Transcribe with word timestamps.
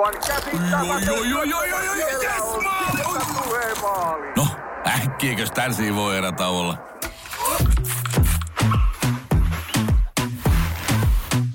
Aivan 0.00 0.20
käsittämätöntä. 0.26 1.12
Oi, 1.12 1.32
oi, 1.34 1.54
oi, 1.54 1.72
oi, 1.72 1.88
oi, 1.88 1.98
yes, 1.98 2.62
maali! 2.62 4.32
No, 4.36 4.46
äkkiäkös 4.86 5.50
tän 5.50 5.72
voi 5.94 6.16
erä 6.16 6.32
olla? 6.48 6.78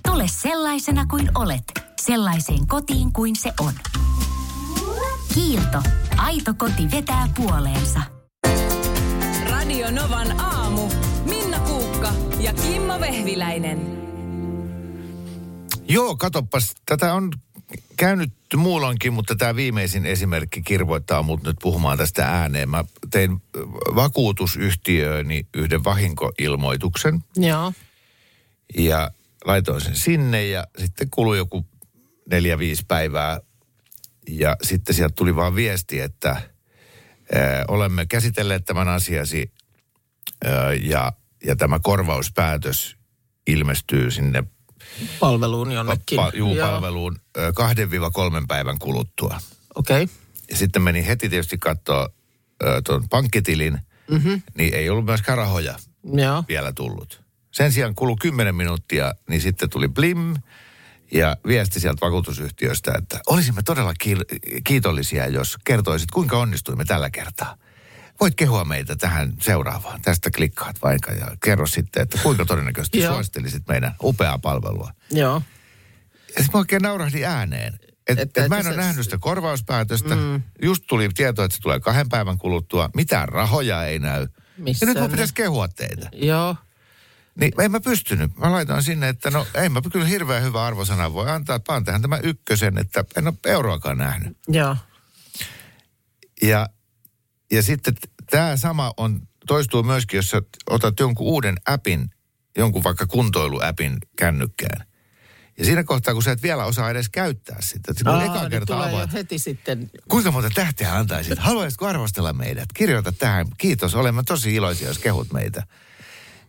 Tule 0.07 0.27
sellaisena 0.27 1.05
kuin 1.05 1.31
olet, 1.35 1.63
sellaiseen 2.01 2.67
kotiin 2.67 3.13
kuin 3.13 3.35
se 3.35 3.53
on. 3.59 3.73
Kiilto. 5.33 5.81
Aito 6.17 6.53
koti 6.57 6.91
vetää 6.91 7.27
puoleensa. 7.35 8.01
Radio 9.49 9.91
Novan 9.91 10.39
aamu. 10.39 10.89
Minna 11.25 11.59
Kuukka 11.59 12.09
ja 12.39 12.53
Kimmo 12.53 12.99
Vehviläinen. 12.99 14.05
Joo, 15.87 16.15
katoppas, 16.15 16.75
tätä 16.85 17.13
on 17.13 17.29
käynyt 17.97 18.33
muulloinkin, 18.55 19.13
mutta 19.13 19.35
tämä 19.35 19.55
viimeisin 19.55 20.05
esimerkki 20.05 20.61
kirvoittaa 20.61 21.23
mut 21.23 21.43
nyt 21.43 21.57
puhumaan 21.61 21.97
tästä 21.97 22.25
ääneen. 22.25 22.69
Mä 22.69 22.83
tein 23.11 23.41
vakuutusyhtiööni 23.95 25.47
yhden 25.53 25.83
vahinkoilmoituksen 25.83 27.23
Joo. 27.35 27.73
ja 28.77 29.11
laitoin 29.45 29.81
sen 29.81 29.95
sinne 29.95 30.47
ja 30.47 30.67
sitten 30.77 31.09
kului 31.09 31.37
joku 31.37 31.65
neljä, 32.31 32.59
viisi 32.59 32.85
päivää 32.87 33.39
ja 34.29 34.57
sitten 34.63 34.95
sieltä 34.95 35.15
tuli 35.15 35.35
vaan 35.35 35.55
viesti, 35.55 35.99
että 35.99 36.29
ää, 36.29 37.65
olemme 37.67 38.05
käsitelleet 38.05 38.65
tämän 38.65 38.87
asiasi 38.87 39.51
ää, 40.45 40.73
ja, 40.73 41.13
ja 41.43 41.55
tämä 41.55 41.79
korvauspäätös 41.79 42.97
ilmestyy 43.47 44.11
sinne 44.11 44.43
Palveluun 45.19 45.71
jonnekin. 45.71 46.15
pa, 46.15 46.31
juu, 46.33 46.55
Joo. 46.55 46.67
palveluun 46.67 47.19
kahden 47.55 47.91
viiva 47.91 48.11
kolmen 48.11 48.47
päivän 48.47 48.79
kuluttua. 48.79 49.39
Okei. 49.75 50.03
Okay. 50.03 50.15
Ja 50.49 50.57
sitten 50.57 50.81
meni 50.81 51.07
heti 51.07 51.29
tietysti 51.29 51.57
katsoa 51.57 52.09
tuon 52.85 53.09
pankkitilin, 53.09 53.79
mm-hmm. 54.11 54.41
niin 54.57 54.73
ei 54.73 54.89
ollut 54.89 55.05
myöskään 55.05 55.37
rahoja 55.37 55.75
Joo. 56.13 56.43
vielä 56.47 56.73
tullut. 56.73 57.21
Sen 57.51 57.71
sijaan 57.71 57.95
kului 57.95 58.15
10 58.19 58.55
minuuttia, 58.55 59.13
niin 59.29 59.41
sitten 59.41 59.69
tuli 59.69 59.87
blim 59.87 60.35
ja 61.11 61.37
viesti 61.47 61.79
sieltä 61.79 62.05
vakuutusyhtiöstä, 62.05 62.93
että 62.97 63.19
olisimme 63.27 63.61
todella 63.63 63.93
kiitollisia, 64.63 65.27
jos 65.27 65.57
kertoisit, 65.65 66.11
kuinka 66.11 66.37
onnistuimme 66.37 66.85
tällä 66.85 67.09
kertaa. 67.09 67.57
Voit 68.19 68.35
kehua 68.35 68.63
meitä 68.65 68.95
tähän 68.95 69.33
seuraavaan. 69.41 70.01
Tästä 70.01 70.29
klikkaat 70.35 70.75
vaikka 70.83 71.11
ja 71.11 71.27
kerro 71.43 71.67
sitten, 71.67 72.03
että 72.03 72.17
kuinka 72.23 72.45
todennäköisesti 72.45 73.01
suosittelisit 73.01 73.63
meidän 73.67 73.95
upeaa 74.03 74.39
palvelua. 74.39 74.91
Joo. 75.11 75.41
Ja 76.13 76.43
sitten 76.43 76.49
mä 76.53 76.59
oikein 76.59 76.81
naurahdin 76.81 77.25
ääneen. 77.25 77.79
Et, 78.07 78.19
Että- 78.19 78.43
et, 78.43 78.49
mä 78.49 78.57
en 78.57 78.65
ole 78.67 78.73
se- 78.75 78.81
nähnyt 78.81 79.03
sitä 79.03 79.17
korvauspäätöstä. 79.17 80.15
Mm. 80.15 80.41
Just 80.61 80.83
tuli 80.87 81.09
tieto, 81.15 81.43
että 81.43 81.55
se 81.55 81.61
tulee 81.61 81.79
kahden 81.79 82.09
päivän 82.09 82.37
kuluttua. 82.37 82.89
Mitään 82.95 83.29
rahoja 83.29 83.83
ei 83.85 83.99
näy. 83.99 84.21
ja 84.21 84.27
Missään 84.57 84.93
nyt 84.93 85.01
mun 85.01 85.11
pitäisi 85.11 85.33
kehua 85.33 85.67
teitä. 85.67 86.09
Joo. 86.13 86.55
Niin 87.39 87.61
en 87.61 87.71
mä 87.71 87.79
pystynyt. 87.79 88.37
Mä 88.37 88.51
laitoin 88.51 88.83
sinne, 88.83 89.09
että 89.09 89.31
no 89.31 89.47
ei 89.53 89.69
mä 89.69 89.81
kyllä 89.91 90.05
hirveän 90.05 90.43
hyvä 90.43 90.65
arvosana 90.65 91.13
voi 91.13 91.29
antaa. 91.29 91.59
Vaan 91.67 91.83
tähän 91.83 92.01
tämä 92.01 92.17
ykkösen, 92.23 92.77
että 92.77 93.03
en 93.17 93.27
ole 93.27 93.35
euroakaan 93.45 93.97
nähnyt. 93.97 94.37
Joo. 94.47 94.75
Ja, 96.41 96.69
ja 97.51 97.63
sitten 97.63 97.93
tämä 98.29 98.57
sama 98.57 98.93
on, 98.97 99.21
toistuu 99.47 99.83
myöskin, 99.83 100.17
jos 100.17 100.29
sä 100.29 100.41
otat 100.69 100.99
jonkun 100.99 101.27
uuden 101.27 101.55
appin, 101.67 102.09
jonkun 102.57 102.83
vaikka 102.83 103.05
kuntoiluäpin 103.07 103.97
kännykkään. 104.17 104.87
Ja 105.57 105.65
siinä 105.65 105.83
kohtaa, 105.83 106.13
kun 106.13 106.23
sä 106.23 106.31
et 106.31 106.43
vielä 106.43 106.65
osaa 106.65 106.89
edes 106.89 107.09
käyttää 107.09 107.57
sitä, 107.61 107.91
että 107.91 108.03
kun 108.03 108.13
Aa, 108.13 108.23
eka 108.23 108.39
niin 108.39 108.49
kerta 108.49 108.73
tulee 108.73 108.89
jo 108.89 108.95
avaat, 108.95 109.13
heti 109.13 109.39
sitten. 109.39 109.89
kuinka 110.09 110.31
monta 110.31 110.49
tähteä 110.55 110.95
antaisit? 110.95 111.39
Haluaisitko 111.39 111.85
arvostella 111.87 112.33
meidät? 112.33 112.65
Kirjoita 112.73 113.11
tähän. 113.11 113.47
Kiitos, 113.57 113.95
olemme 113.95 114.23
tosi 114.23 114.55
iloisia, 114.55 114.87
jos 114.87 114.99
kehut 114.99 115.33
meitä. 115.33 115.63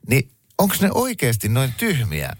Niin 0.08 0.30
onko 0.58 0.74
ne 0.80 0.90
oikeasti 0.94 1.48
noin 1.48 1.72
tyhmiä? 1.72 2.36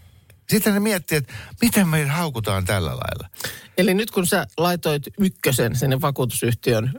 Sitten 0.48 0.75
ne 0.75 0.80
miettii, 0.80 1.19
että 1.19 1.34
miten 1.62 1.88
meitä 1.88 2.12
haukutaan 2.12 2.64
tällä 2.64 2.91
lailla. 2.91 3.28
Eli 3.78 3.94
nyt 3.94 4.10
kun 4.10 4.26
sä 4.26 4.47
laitoit 4.59 5.03
ykkösen 5.19 5.76
sinne 5.76 6.00
vakuutusyhtiön 6.00 6.92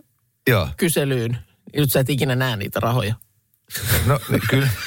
Joo, 0.50 0.70
kyselyyn, 0.78 1.38
nyt 1.82 1.92
sä 1.92 2.00
et 2.00 2.10
ikinä 2.10 2.36
näe 2.36 2.56
niitä 2.56 2.80
rahoja. 2.80 3.16
no 4.06 4.20
kyllä. 4.50 4.70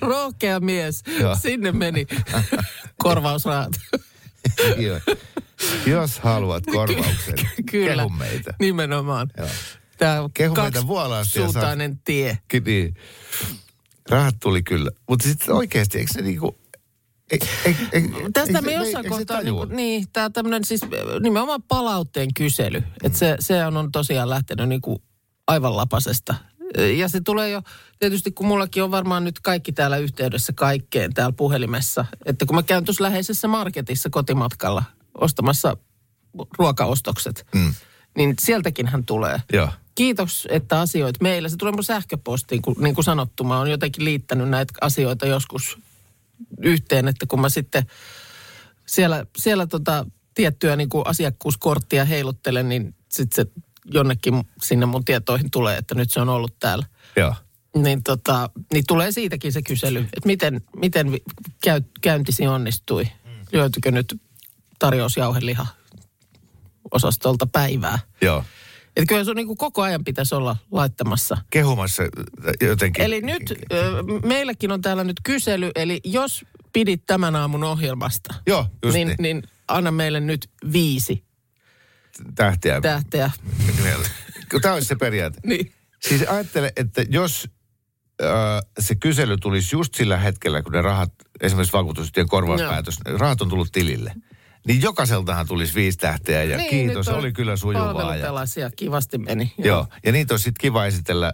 Rohkea 0.00 0.60
mies. 0.60 1.02
Joo. 1.20 1.36
Sinne 1.42 1.72
meni 1.72 2.06
korvausrahat. 3.02 3.72
Joo. 4.76 5.00
Jos 5.86 6.18
haluat 6.18 6.66
korvauksen, 6.66 7.34
Kyllä. 7.70 7.96
kehu 7.96 8.08
meitä. 8.08 8.54
Nimenomaan. 8.60 9.30
Joo. 9.36 9.48
Tämä 9.98 10.28
Kehu 10.34 10.56
meitä 10.56 10.80
suuntainen 11.24 11.98
tie. 11.98 12.38
Niin. 12.64 12.94
Rahat 14.10 14.34
tuli 14.40 14.62
kyllä. 14.62 14.90
Mutta 15.08 15.28
sitten 15.28 15.54
oikeasti, 15.54 15.98
eikö 15.98 16.12
se 16.12 16.22
niinku... 16.22 16.61
Tästä 18.32 18.60
me 18.60 18.72
jossain 18.72 19.08
kohtaa, 19.08 19.36
niin, 19.36 19.44
tajua? 19.44 19.66
kuin, 19.66 19.76
niin 19.76 20.06
tämä 20.12 20.30
tämmöinen 20.30 20.64
siis 20.64 20.80
nimenomaan 21.20 21.62
palautteen 21.62 22.34
kysely. 22.34 22.80
Mm. 22.80 22.86
Että 23.02 23.18
se, 23.18 23.36
se 23.40 23.66
on, 23.66 23.76
on 23.76 23.92
tosiaan 23.92 24.30
lähtenyt 24.30 24.68
niin 24.68 24.80
kuin 24.80 25.02
aivan 25.46 25.76
lapasesta. 25.76 26.34
Ja 26.96 27.08
se 27.08 27.20
tulee 27.20 27.50
jo, 27.50 27.62
tietysti 27.98 28.30
kun 28.30 28.46
mullakin 28.46 28.82
on 28.82 28.90
varmaan 28.90 29.24
nyt 29.24 29.40
kaikki 29.40 29.72
täällä 29.72 29.96
yhteydessä 29.96 30.52
kaikkeen 30.52 31.14
täällä 31.14 31.34
puhelimessa. 31.36 32.04
Että 32.24 32.46
kun 32.46 32.56
mä 32.56 32.62
käyn 32.62 32.84
tuossa 32.84 33.04
läheisessä 33.04 33.48
marketissa 33.48 34.10
kotimatkalla 34.10 34.84
ostamassa 35.20 35.76
ruokaostokset, 36.58 37.46
Mm. 37.54 37.74
niin 38.16 38.34
sieltäkin 38.40 38.86
hän 38.86 39.04
tulee. 39.04 39.42
Joo. 39.52 39.68
Kiitos, 39.94 40.48
että 40.50 40.80
asioit 40.80 41.20
meillä. 41.20 41.48
Se 41.48 41.56
tulee 41.56 41.72
mun 41.72 41.84
sähköpostiin, 41.84 42.62
kun, 42.62 42.74
niin 42.78 42.94
kuin 42.94 43.04
sanottu, 43.04 43.44
mä 43.44 43.58
oon 43.58 43.70
jotenkin 43.70 44.04
liittänyt 44.04 44.48
näitä 44.48 44.72
asioita 44.80 45.26
joskus 45.26 45.78
yhteen, 46.62 47.08
että 47.08 47.26
kun 47.26 47.40
mä 47.40 47.48
sitten 47.48 47.86
siellä, 48.86 49.26
siellä 49.38 49.66
tota 49.66 50.06
tiettyä 50.34 50.76
niin 50.76 50.88
kuin 50.88 51.06
asiakkuuskorttia 51.06 52.04
heiluttelen, 52.04 52.68
niin 52.68 52.94
sitten 53.08 53.46
se 53.46 53.52
jonnekin 53.84 54.44
sinne 54.62 54.86
mun 54.86 55.04
tietoihin 55.04 55.50
tulee, 55.50 55.76
että 55.76 55.94
nyt 55.94 56.10
se 56.10 56.20
on 56.20 56.28
ollut 56.28 56.58
täällä. 56.58 56.86
Joo. 57.16 57.34
Niin, 57.76 58.02
tota, 58.02 58.50
niin 58.72 58.84
tulee 58.88 59.12
siitäkin 59.12 59.52
se 59.52 59.62
kysely, 59.62 60.00
että 60.00 60.26
miten, 60.26 60.60
miten 60.76 61.20
käy, 61.64 61.80
käyntisi 62.00 62.46
onnistui. 62.46 63.08
Löytyykö 63.52 63.90
nyt 63.90 64.20
tarjousjauheliha 64.78 65.66
osastolta 66.90 67.46
päivää. 67.46 67.98
Joo. 68.20 68.44
Että 68.96 69.08
kyllä 69.08 69.24
sun 69.24 69.36
niin 69.36 69.56
koko 69.56 69.82
ajan 69.82 70.04
pitäisi 70.04 70.34
olla 70.34 70.56
laittamassa. 70.70 71.36
Kehumassa 71.50 72.02
jotenkin. 72.60 73.04
Eli 73.04 73.20
nyt 73.20 73.54
meilläkin 74.24 74.72
on 74.72 74.80
täällä 74.80 75.04
nyt 75.04 75.20
kysely, 75.24 75.70
eli 75.74 76.00
jos 76.04 76.44
pidit 76.72 77.02
tämän 77.06 77.36
aamun 77.36 77.64
ohjelmasta, 77.64 78.34
Joo, 78.46 78.66
just 78.82 78.94
niin, 78.94 79.08
niin. 79.08 79.16
niin 79.18 79.42
anna 79.68 79.90
meille 79.90 80.20
nyt 80.20 80.50
viisi 80.72 81.24
Tähtiä. 82.34 82.80
tähteä. 82.80 83.30
Tämä 84.62 84.74
olisi 84.74 84.88
se 84.88 84.96
periaate. 84.96 85.40
Niin. 85.46 85.72
Siis 86.00 86.22
ajattele, 86.22 86.72
että 86.76 87.04
jos 87.08 87.48
äh, 88.22 88.28
se 88.78 88.94
kysely 88.94 89.36
tulisi 89.36 89.76
just 89.76 89.94
sillä 89.94 90.16
hetkellä, 90.16 90.62
kun 90.62 90.72
ne 90.72 90.82
rahat, 90.82 91.12
esimerkiksi 91.40 91.72
vakuutusyhtiön 91.72 92.28
korvauspäätös, 92.28 92.98
ne 93.06 93.18
rahat 93.18 93.40
on 93.40 93.48
tullut 93.48 93.72
tilille, 93.72 94.14
niin 94.66 94.82
jokaiseltahan 94.82 95.46
tulisi 95.46 95.74
viisi 95.74 95.98
tähteä 95.98 96.42
ja 96.42 96.56
niin, 96.56 96.70
kiitos, 96.70 97.08
on 97.08 97.14
oli 97.18 97.32
kyllä 97.32 97.56
sujuvaa. 97.56 98.16
Ja, 98.16 98.70
kivasti 98.76 99.18
meni. 99.18 99.52
joo, 99.58 99.86
ja 100.06 100.12
niitä 100.12 100.34
olisi 100.34 100.42
sitten 100.44 100.60
kiva 100.60 100.86
esitellä 100.86 101.32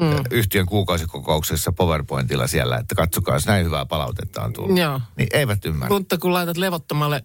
mm. 0.00 0.24
yhtiön 0.30 0.66
kuukausikokouksessa 0.66 1.72
PowerPointilla 1.72 2.46
siellä, 2.46 2.76
että 2.76 2.94
katsokaa, 2.94 3.34
jos 3.36 3.46
näin 3.46 3.66
hyvää 3.66 3.86
palautetta 3.86 4.42
on 4.42 4.52
tullut. 4.52 4.78
Joo. 4.78 5.00
Niin 5.16 5.28
eivät 5.32 5.64
ymmärrä. 5.64 5.94
Mutta 5.94 6.18
kun 6.18 6.32
laitat 6.32 6.56
levottomalle 6.56 7.24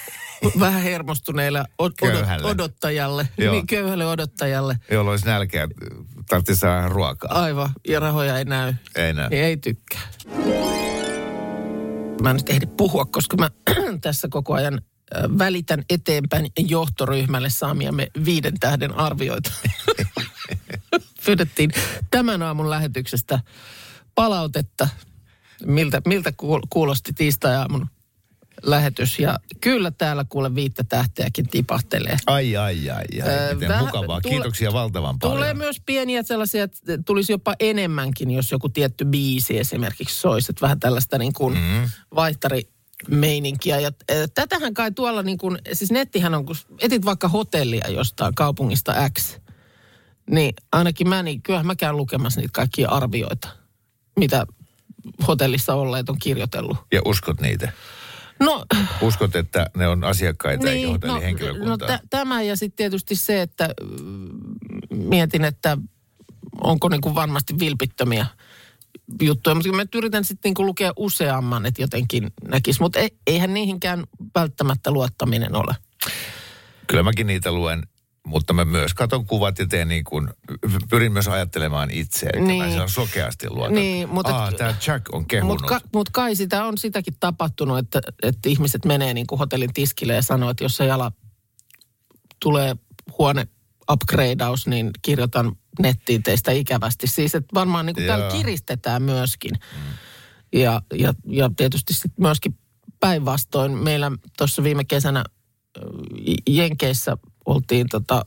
vähän 0.60 0.82
hermostuneelle 0.82 1.64
od- 1.82 1.92
Köyhälle. 1.96 2.48
odottajalle, 2.48 3.28
Joo. 3.38 3.52
niin 3.52 3.66
köyhälle 3.66 4.06
odottajalle, 4.06 4.76
Jolla 4.90 5.10
olisi 5.10 5.26
nälkeä, 5.26 5.68
tarvitsisi 6.28 6.60
saada 6.60 6.88
ruokaa. 6.88 7.42
aivan, 7.42 7.70
ja 7.88 8.00
rahoja 8.00 8.38
ei 8.38 8.44
näy, 8.44 8.74
Ei 8.94 9.12
näy. 9.12 9.28
niin 9.28 9.44
ei 9.44 9.56
tykkää. 9.56 10.00
Mä 12.22 12.30
en 12.30 12.36
nyt 12.36 12.50
ehdi 12.50 12.66
puhua, 12.66 13.04
koska 13.04 13.36
mä 13.36 13.50
tässä 14.00 14.28
koko 14.30 14.54
ajan 14.54 14.80
välitän 15.38 15.84
eteenpäin 15.90 16.46
johtoryhmälle 16.58 17.50
saamiamme 17.50 18.08
viiden 18.24 18.54
tähden 18.60 18.94
arvioita. 18.98 19.52
Pyydettiin 21.26 21.70
tämän 22.10 22.42
aamun 22.42 22.70
lähetyksestä 22.70 23.40
palautetta, 24.14 24.88
miltä, 25.66 26.02
miltä 26.06 26.30
kuul- 26.30 26.66
kuulosti 26.70 27.12
tiistai-aamun 27.12 27.86
lähetys. 28.66 29.18
Ja 29.18 29.38
kyllä 29.60 29.90
täällä 29.90 30.24
kuule 30.28 30.54
viittä 30.54 30.84
tähteäkin 30.84 31.48
tipahtelee. 31.48 32.16
Ai, 32.26 32.56
ai, 32.56 32.90
ai, 32.90 33.20
ai. 33.22 33.28
Öö, 33.28 33.54
Miten 33.54 33.68
vähän- 33.68 33.84
mukavaa. 33.84 34.20
tule- 34.20 34.32
Kiitoksia 34.34 34.72
valtavan 34.72 35.18
paljon. 35.18 35.36
Tulee 35.36 35.54
myös 35.54 35.80
pieniä 35.86 36.22
sellaisia, 36.22 36.64
että 36.64 36.98
tulisi 37.06 37.32
jopa 37.32 37.54
enemmänkin, 37.60 38.30
jos 38.30 38.52
joku 38.52 38.68
tietty 38.68 39.04
biisi 39.04 39.58
esimerkiksi 39.58 40.20
soisi. 40.20 40.52
Että 40.52 40.60
vähän 40.62 40.80
tällaista 40.80 41.18
niin 41.18 41.32
kuin 41.32 41.54
mm. 41.54 41.88
vaihtari, 42.14 42.62
meininkiä. 43.08 43.80
Ja 43.80 43.90
äh, 44.10 44.16
tätähän 44.34 44.74
kai 44.74 44.92
tuolla 44.92 45.22
niin 45.22 45.38
kuin, 45.38 45.58
siis 45.72 45.90
nettihän 45.90 46.34
on, 46.34 46.46
kun 46.46 46.56
etit 46.80 47.04
vaikka 47.04 47.28
hotellia 47.28 47.88
jostain 47.88 48.34
kaupungista 48.34 48.94
X, 49.18 49.36
niin 50.30 50.54
ainakin 50.72 51.08
mä, 51.08 51.22
niin 51.22 51.42
kyllähän 51.42 51.66
mä 51.66 51.76
käyn 51.76 51.96
lukemassa 51.96 52.40
niitä 52.40 52.52
kaikkia 52.52 52.88
arvioita, 52.88 53.48
mitä 54.18 54.46
hotellissa 55.28 55.74
olleet 55.74 56.08
on 56.08 56.18
kirjoitellut. 56.18 56.76
Ja 56.92 57.00
uskot 57.04 57.40
niitä? 57.40 57.72
No, 58.40 58.64
Uskot, 59.00 59.36
että 59.36 59.70
ne 59.76 59.88
on 59.88 60.04
asiakkaita 60.04 60.70
eikä 60.70 60.86
no, 60.86 60.92
hotellihenkilökuntaa? 60.92 61.68
no 61.68 61.76
tä- 61.76 62.00
tämä 62.10 62.42
ja 62.42 62.56
sitten 62.56 62.76
tietysti 62.76 63.14
se, 63.14 63.42
että 63.42 63.74
mm, 64.00 64.28
mietin, 64.90 65.44
että 65.44 65.78
onko 66.60 66.88
niin 66.88 67.00
kuin 67.00 67.14
varmasti 67.14 67.58
vilpittömiä 67.58 68.26
juttuja. 69.22 69.54
Mutta 69.54 69.72
mä 69.72 69.84
yritän 69.94 70.24
sitten 70.24 70.52
niin 70.58 70.66
lukea 70.66 70.92
useamman, 70.96 71.66
että 71.66 71.82
jotenkin 71.82 72.30
näkisi. 72.48 72.80
Mutta 72.80 72.98
ei, 72.98 73.10
eihän 73.26 73.54
niihinkään 73.54 74.04
välttämättä 74.34 74.90
luottaminen 74.90 75.56
ole. 75.56 75.74
Kyllä 76.86 77.02
mäkin 77.02 77.26
niitä 77.26 77.52
luen, 77.52 77.82
mutta 78.26 78.52
mä 78.52 78.64
myös 78.64 78.94
katon 78.94 79.26
kuvat 79.26 79.58
ja 79.58 79.66
teen 79.66 79.88
niin 79.88 80.04
kuin, 80.04 80.28
pyrin 80.90 81.12
myös 81.12 81.28
ajattelemaan 81.28 81.90
itse, 81.90 82.26
että 82.26 82.40
niin. 82.40 82.64
mä 82.64 82.70
sen 82.70 82.88
sokeasti 82.88 83.50
luotan. 83.50 83.74
Niin, 83.74 84.08
mutta- 84.08 84.36
Aa, 84.36 84.52
tämä 84.52 84.74
Jack 84.86 85.14
on 85.14 85.26
kehunut. 85.26 85.60
Mutta 85.60 85.80
ka, 85.80 85.88
mut 85.94 86.10
kai 86.10 86.36
sitä 86.36 86.64
on 86.64 86.78
sitäkin 86.78 87.14
tapahtunut, 87.20 87.78
että, 87.78 88.00
että 88.22 88.48
ihmiset 88.48 88.84
menee 88.84 89.14
niin 89.14 89.26
kuin 89.26 89.38
hotellin 89.38 89.72
tiskille 89.74 90.14
ja 90.14 90.22
sanoo, 90.22 90.50
että 90.50 90.64
jos 90.64 90.76
se 90.76 90.86
jala 90.86 91.12
tulee 92.40 92.76
huone 93.18 93.46
upgradeaus, 93.90 94.66
niin 94.66 94.90
kirjoitan 95.02 95.56
nettiin 95.78 96.22
teistä 96.22 96.52
ikävästi. 96.52 97.06
Siis 97.06 97.34
että 97.34 97.54
varmaan 97.54 97.86
niin 97.86 97.94
kuin 97.94 98.06
täällä 98.06 98.28
kiristetään 98.32 99.02
myöskin. 99.02 99.50
Ja, 100.52 100.82
ja, 100.94 101.14
ja 101.26 101.50
tietysti 101.56 101.94
sitten 101.94 102.12
myöskin 102.18 102.58
päinvastoin. 103.00 103.72
Meillä 103.72 104.12
tuossa 104.38 104.62
viime 104.62 104.84
kesänä 104.84 105.24
Jenkeissä 106.48 107.16
oltiin 107.46 107.86
tota, 107.90 108.24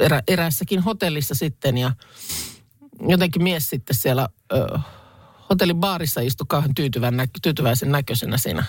erä, 0.00 0.22
eräässäkin 0.28 0.80
hotellissa 0.80 1.34
sitten 1.34 1.78
ja 1.78 1.90
jotenkin 3.08 3.42
mies 3.42 3.70
sitten 3.70 3.96
siellä 3.96 4.28
ö, 4.52 4.78
hotellin 5.50 5.76
baarissa 5.76 6.20
istui 6.20 6.46
kauhean 6.48 6.74
tyytyvän 6.74 7.16
nä- 7.16 7.26
tyytyväisen 7.42 7.92
näköisenä 7.92 8.36
siinä 8.38 8.64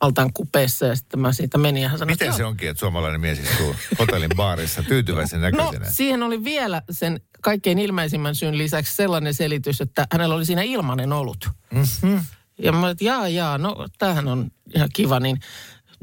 altaan 0.00 0.32
kupeessa 0.32 0.86
ja 0.86 0.96
sitten 0.96 1.20
mä 1.20 1.32
siitä 1.32 1.58
menin 1.58 1.82
ja 1.82 1.88
hän 1.88 1.98
sanoi, 1.98 2.12
Miten 2.12 2.32
se 2.32 2.44
onkin, 2.44 2.70
että 2.70 2.80
suomalainen 2.80 3.20
mies 3.20 3.38
istuu 3.38 3.74
hotellin 3.98 4.30
baarissa 4.36 4.82
tyytyväisen 4.82 5.40
No, 5.40 5.50
näköisenä? 5.50 5.90
siihen 5.90 6.22
oli 6.22 6.44
vielä 6.44 6.82
sen 6.90 7.20
kaikkein 7.40 7.78
ilmeisimmän 7.78 8.34
syyn 8.34 8.58
lisäksi 8.58 8.94
sellainen 8.94 9.34
selitys, 9.34 9.80
että 9.80 10.06
hänellä 10.12 10.34
oli 10.34 10.46
siinä 10.46 10.62
ilmanen 10.62 11.12
olut. 11.12 11.48
Mm-hmm. 11.74 12.20
Ja 12.58 12.72
mä 12.72 12.80
olin, 12.80 12.90
että 12.90 13.04
jaa, 13.04 13.28
jaa, 13.28 13.58
no 13.58 13.88
tämähän 13.98 14.28
on 14.28 14.50
ihan 14.74 14.88
kiva. 14.92 15.20
Niin 15.20 15.40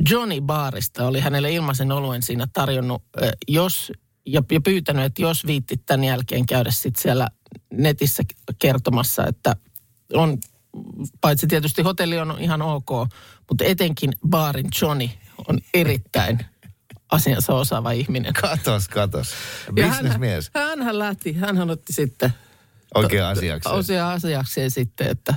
Johnny 0.09 0.42
Baarista 0.42 1.07
oli 1.07 1.19
hänelle 1.19 1.51
ilmaisen 1.51 1.92
oluen 1.92 2.24
siinä 2.24 2.48
tarjonnut, 2.53 3.03
jos, 3.48 3.92
ja, 4.25 4.44
ja 4.51 4.62
pyytänyt, 4.62 5.06
että 5.06 5.21
jos 5.21 5.45
viittit 5.45 5.81
tämän 5.86 6.03
jälkeen 6.03 6.45
käydä 6.45 6.71
sitten 6.71 7.01
siellä 7.01 7.27
netissä 7.74 8.24
kertomassa, 8.59 9.25
että 9.27 9.56
on, 10.13 10.38
paitsi 11.21 11.48
tietysti 11.48 11.81
hotelli 11.81 12.19
on 12.19 12.36
ihan 12.39 12.62
ok, 12.62 12.89
mutta 13.50 13.63
etenkin 13.63 14.13
baarin 14.30 14.68
Johnny 14.81 15.09
on 15.48 15.59
erittäin 15.74 16.45
asiansa 17.12 17.53
osaava 17.53 17.92
ihminen. 17.92 18.33
Katos, 18.33 18.88
katos. 18.88 19.33
Bisnesmies. 19.74 20.51
Hän, 20.53 20.69
hänhän 20.69 21.00
lähti, 21.00 21.33
hän 21.33 21.69
otti 21.69 21.94
sitten 21.94 22.33
Oikea 22.95 23.30
asiaksi. 23.30 23.69
osia 23.69 24.12
asiakseen 24.12 24.71
sitten, 24.71 25.07
että 25.07 25.36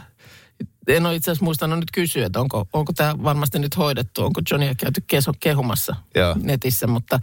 en 0.88 1.06
ole 1.06 1.14
itse 1.14 1.30
asiassa 1.30 1.44
muistanut 1.44 1.78
nyt 1.78 1.90
kysyä, 1.92 2.26
että 2.26 2.40
onko, 2.40 2.68
onko 2.72 2.92
tämä 2.92 3.14
varmasti 3.22 3.58
nyt 3.58 3.76
hoidettu, 3.76 4.24
onko 4.24 4.40
Johnia 4.50 4.74
käyty 4.74 5.04
keso, 5.06 5.32
kehumassa 5.40 5.96
Joo. 6.14 6.36
netissä, 6.42 6.86
mutta 6.86 7.20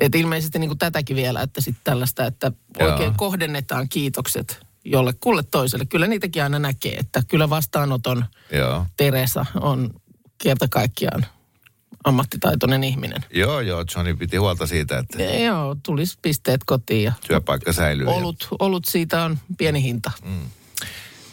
et 0.00 0.14
ilmeisesti 0.14 0.58
niin 0.58 0.68
kuin 0.70 0.78
tätäkin 0.78 1.16
vielä, 1.16 1.42
että 1.42 1.60
sitten 1.60 1.84
tällaista, 1.84 2.26
että 2.26 2.52
Joo. 2.80 2.92
oikein 2.92 3.14
kohdennetaan 3.14 3.88
kiitokset 3.88 4.60
jollekulle 4.84 5.42
toiselle. 5.42 5.84
Kyllä 5.84 6.06
niitäkin 6.06 6.42
aina 6.42 6.58
näkee, 6.58 6.96
että 6.96 7.22
kyllä 7.28 7.50
vastaanoton 7.50 8.24
Joo. 8.52 8.86
Teresa 8.96 9.46
on 9.60 9.90
kerta 10.42 10.66
kaikkiaan 10.70 11.26
ammattitaitoinen 12.04 12.84
ihminen. 12.84 13.24
Joo, 13.34 13.60
joo, 13.60 13.84
Johnny 13.94 14.14
piti 14.16 14.36
huolta 14.36 14.66
siitä, 14.66 14.98
että 14.98 15.22
Ja 15.22 15.44
joo, 15.44 15.76
tulisi 15.82 16.18
pisteet 16.22 16.60
kotiin 16.66 17.04
ja 17.04 17.12
työpaikka 17.26 17.72
säilyy. 17.72 18.06
ja- 18.06 18.12
olut, 18.12 18.48
olut 18.58 18.84
siitä 18.84 19.24
on 19.24 19.38
pieni 19.58 19.82
hinta. 19.82 20.10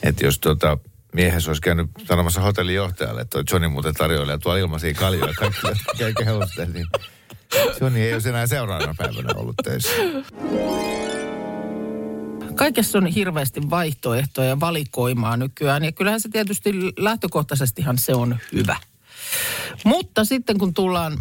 Että 0.03 0.25
jos 0.25 0.39
tuota, 0.39 0.77
miehessä 1.13 1.49
olisi 1.49 1.61
käynyt 1.61 1.89
sanomassa 2.07 2.41
hotellin 2.41 2.75
johtajalle, 2.75 3.21
että 3.21 3.31
toi 3.31 3.43
Johnny 3.51 3.67
muuten 3.67 3.93
tarjoilee 3.93 4.37
tuolla 4.37 4.59
ilmaisia 4.59 4.93
kaljoja 4.93 5.33
käy 5.97 6.13
kehusten, 6.13 6.73
niin 6.73 6.87
Johnny 7.81 7.99
ei 7.99 8.13
olisi 8.13 8.29
enää 8.29 8.47
seuraavana 8.47 8.95
päivänä 8.97 9.29
ollut 9.35 9.55
töissä. 9.63 9.91
Kaikessa 12.55 12.97
on 12.97 13.07
hirveästi 13.07 13.69
vaihtoehtoja 13.69 14.47
ja 14.47 14.59
valikoimaa 14.59 15.37
nykyään. 15.37 15.83
Ja 15.83 15.91
kyllähän 15.91 16.19
se 16.19 16.29
tietysti 16.29 16.71
lähtökohtaisestihan 16.97 17.97
se 17.97 18.13
on 18.13 18.37
hyvä. 18.51 18.75
Mutta 19.85 20.25
sitten 20.25 20.57
kun 20.57 20.73
tullaan 20.73 21.17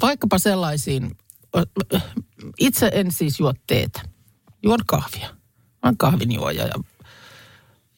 vaikkapa 0.00 0.38
sellaisiin, 0.38 1.16
itse 2.58 2.90
en 2.94 3.12
siis 3.12 3.40
juo 3.40 3.54
teetä. 3.66 4.00
Juon 4.62 4.80
kahvia. 4.86 5.28
Mä 5.28 5.80
oon 5.82 5.96
kahvinjuoja 5.96 6.66
ja 6.66 6.74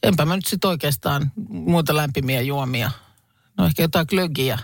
enpä 0.03 0.25
mä 0.25 0.37
nyt 0.37 0.47
sitten 0.47 0.71
oikeastaan 0.71 1.33
muuta 1.49 1.97
lämpimiä 1.97 2.41
juomia. 2.41 2.91
No 3.59 3.67
ehkä 3.67 3.83
jotain 3.83 4.07
glögiä. 4.09 4.59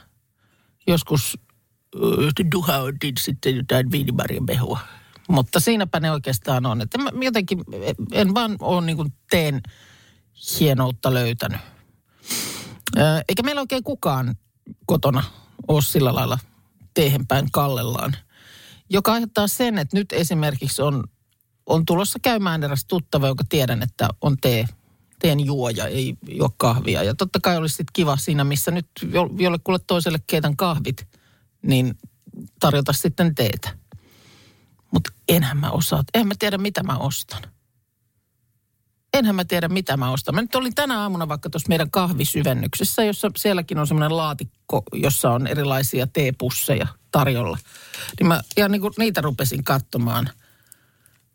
Joskus 0.87 1.39
ö, 1.97 2.45
duha 2.55 2.77
otin 2.79 3.15
sitten 3.21 3.57
jotain 3.57 3.91
viinimarjan 3.91 4.45
mehua. 4.47 4.81
Mutta 5.29 5.61
siinäpä 5.61 6.01
ne 6.01 6.11
oikeastaan 6.11 6.67
on. 6.67 6.81
Että 6.81 6.99
mä 6.99 7.11
jotenkin 7.23 7.65
en 8.13 8.35
vaan 8.35 8.57
ole 8.61 8.87
niin 8.87 9.15
teen 9.31 9.63
hienoutta 10.61 11.15
löytänyt. 11.15 11.61
Eikä 13.29 13.43
meillä 13.43 13.61
oikein 13.61 13.85
kukaan 13.85 14.35
kotona 14.87 15.25
ole 15.69 15.83
sillä 15.83 16.15
lailla 16.15 16.39
teehen 16.95 17.27
päin 17.27 17.51
kallellaan. 17.53 18.17
Joka 18.91 19.13
aiheuttaa 19.13 19.49
sen, 19.49 19.79
että 19.79 19.97
nyt 19.97 20.13
esimerkiksi 20.13 20.83
on, 20.83 21.05
on 21.67 21.85
tulossa 21.87 22.19
käymään 22.23 22.63
eräs 22.63 22.85
tuttava, 22.85 23.27
joka 23.27 23.45
tiedän, 23.49 23.83
että 23.83 24.09
on 24.21 24.37
tee, 24.41 24.65
teen 25.25 25.47
juoja, 25.47 25.87
ei 25.87 26.15
juo 26.29 26.55
kahvia. 26.57 27.03
Ja 27.03 27.15
totta 27.15 27.39
kai 27.43 27.57
olisi 27.57 27.77
sit 27.77 27.87
kiva 27.93 28.17
siinä, 28.17 28.45
missä 28.45 28.71
nyt 28.71 28.87
jo- 29.13 29.31
jollekulle 29.39 29.79
toiselle 29.87 30.19
keitän 30.27 30.57
kahvit, 30.57 31.09
niin 31.63 31.99
tarjota 32.61 32.93
sitten 32.93 33.35
teetä. 33.35 33.79
Mutta 34.91 35.13
enhän 35.29 35.57
mä 35.57 35.71
osaa, 35.71 36.05
en 36.15 36.29
mä 36.29 36.35
tiedä 36.39 36.59
mitä 36.59 36.83
mä 36.83 36.99
ostan. 36.99 37.43
Enhän 39.15 39.35
mä 39.35 39.45
tiedä 39.45 39.69
mitä 39.69 39.97
mä 39.97 40.11
ostan. 40.11 40.35
Mä 40.35 40.43
nyt 40.43 40.55
olin 40.55 40.75
tänä 40.75 41.01
aamuna 41.01 41.29
vaikka 41.29 41.51
tuossa 41.51 41.69
meidän 41.69 41.91
kahvisyvennyksessä, 41.91 43.05
jossa 43.05 43.31
sielläkin 43.37 43.79
on 43.79 43.87
semmoinen 43.87 44.17
laatikko, 44.17 44.83
jossa 44.93 45.31
on 45.31 45.47
erilaisia 45.47 46.07
teepusseja 46.07 46.87
tarjolla. 47.13 47.59
Niin 48.21 48.27
mä 48.27 48.41
ja 48.57 48.69
niin 48.69 48.81
kuin 48.81 48.95
niitä 48.99 49.21
rupesin 49.21 49.65
katsomaan. 49.65 50.31